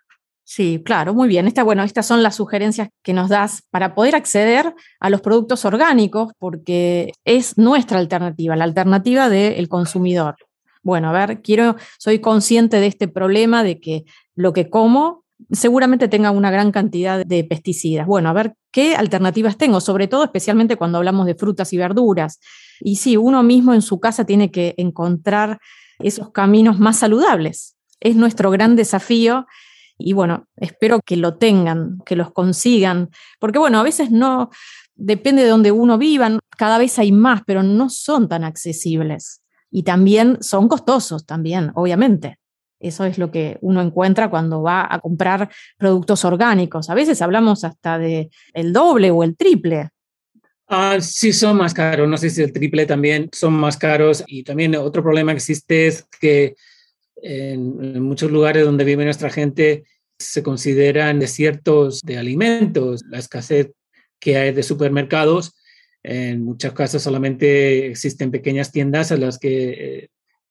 Sí, 0.48 0.80
claro, 0.84 1.12
muy 1.12 1.26
bien. 1.26 1.48
Esta, 1.48 1.64
bueno, 1.64 1.82
estas 1.82 2.06
son 2.06 2.22
las 2.22 2.36
sugerencias 2.36 2.88
que 3.02 3.12
nos 3.12 3.28
das 3.28 3.64
para 3.70 3.96
poder 3.96 4.14
acceder 4.14 4.76
a 5.00 5.10
los 5.10 5.20
productos 5.20 5.64
orgánicos, 5.64 6.32
porque 6.38 7.12
es 7.24 7.58
nuestra 7.58 7.98
alternativa, 7.98 8.54
la 8.54 8.62
alternativa 8.62 9.28
del 9.28 9.68
consumidor. 9.68 10.36
Bueno, 10.84 11.08
a 11.08 11.12
ver, 11.12 11.42
quiero, 11.42 11.74
soy 11.98 12.20
consciente 12.20 12.78
de 12.78 12.86
este 12.86 13.08
problema 13.08 13.64
de 13.64 13.80
que 13.80 14.04
lo 14.36 14.52
que 14.52 14.70
como 14.70 15.24
seguramente 15.50 16.06
tenga 16.06 16.30
una 16.30 16.52
gran 16.52 16.70
cantidad 16.70 17.26
de 17.26 17.42
pesticidas. 17.42 18.06
Bueno, 18.06 18.28
a 18.28 18.32
ver 18.32 18.54
qué 18.70 18.94
alternativas 18.94 19.58
tengo, 19.58 19.80
sobre 19.80 20.06
todo 20.06 20.22
especialmente 20.22 20.76
cuando 20.76 20.98
hablamos 20.98 21.26
de 21.26 21.34
frutas 21.34 21.72
y 21.72 21.76
verduras. 21.76 22.38
Y 22.78 22.96
sí, 22.96 23.16
uno 23.16 23.42
mismo 23.42 23.74
en 23.74 23.82
su 23.82 23.98
casa 23.98 24.24
tiene 24.24 24.52
que 24.52 24.74
encontrar 24.76 25.58
esos 25.98 26.30
caminos 26.30 26.78
más 26.78 26.98
saludables. 27.00 27.76
Es 27.98 28.14
nuestro 28.14 28.52
gran 28.52 28.76
desafío 28.76 29.46
y 29.98 30.12
bueno, 30.12 30.46
espero 30.56 31.00
que 31.04 31.16
lo 31.16 31.36
tengan, 31.36 31.98
que 32.04 32.16
los 32.16 32.32
consigan, 32.32 33.10
porque 33.40 33.58
bueno, 33.58 33.78
a 33.80 33.82
veces 33.82 34.10
no, 34.10 34.50
depende 34.94 35.42
de 35.42 35.48
donde 35.48 35.72
uno 35.72 35.98
viva, 35.98 36.38
cada 36.56 36.78
vez 36.78 36.98
hay 36.98 37.12
más, 37.12 37.42
pero 37.46 37.62
no 37.62 37.88
son 37.88 38.28
tan 38.28 38.44
accesibles. 38.44 39.42
Y 39.70 39.82
también 39.82 40.38
son 40.40 40.68
costosos, 40.68 41.26
también, 41.26 41.70
obviamente. 41.74 42.38
Eso 42.78 43.04
es 43.04 43.18
lo 43.18 43.30
que 43.30 43.58
uno 43.62 43.80
encuentra 43.80 44.30
cuando 44.30 44.62
va 44.62 44.86
a 44.88 45.00
comprar 45.00 45.50
productos 45.78 46.24
orgánicos. 46.24 46.90
A 46.90 46.94
veces 46.94 47.20
hablamos 47.22 47.64
hasta 47.64 47.98
de 47.98 48.30
el 48.52 48.72
doble 48.72 49.10
o 49.10 49.22
el 49.22 49.36
triple. 49.36 49.88
Ah, 50.68 50.98
sí, 51.00 51.32
son 51.32 51.56
más 51.56 51.72
caros. 51.72 52.08
No 52.08 52.16
sé 52.16 52.30
si 52.30 52.42
el 52.42 52.52
triple 52.52 52.86
también 52.86 53.28
son 53.32 53.54
más 53.54 53.76
caros. 53.76 54.24
Y 54.26 54.44
también 54.44 54.74
otro 54.76 55.02
problema 55.02 55.32
que 55.32 55.38
existe 55.38 55.86
es 55.86 56.06
que 56.20 56.54
en, 57.16 58.00
muchos 58.02 58.30
lugares 58.30 58.64
donde 58.64 58.84
vive 58.84 59.04
nuestra 59.04 59.30
gente 59.30 59.84
se 60.18 60.42
consideran 60.42 61.18
desiertos 61.18 62.00
de 62.02 62.18
alimentos. 62.18 63.02
La 63.08 63.18
escasez 63.18 63.72
que 64.18 64.36
hay 64.36 64.52
de 64.52 64.62
supermercados, 64.62 65.54
en 66.02 66.44
muchos 66.44 66.72
casos 66.72 67.02
solamente 67.02 67.86
existen 67.88 68.30
pequeñas 68.30 68.72
tiendas 68.72 69.12
a 69.12 69.16
las 69.16 69.38
que 69.38 69.70
eh, 69.70 70.08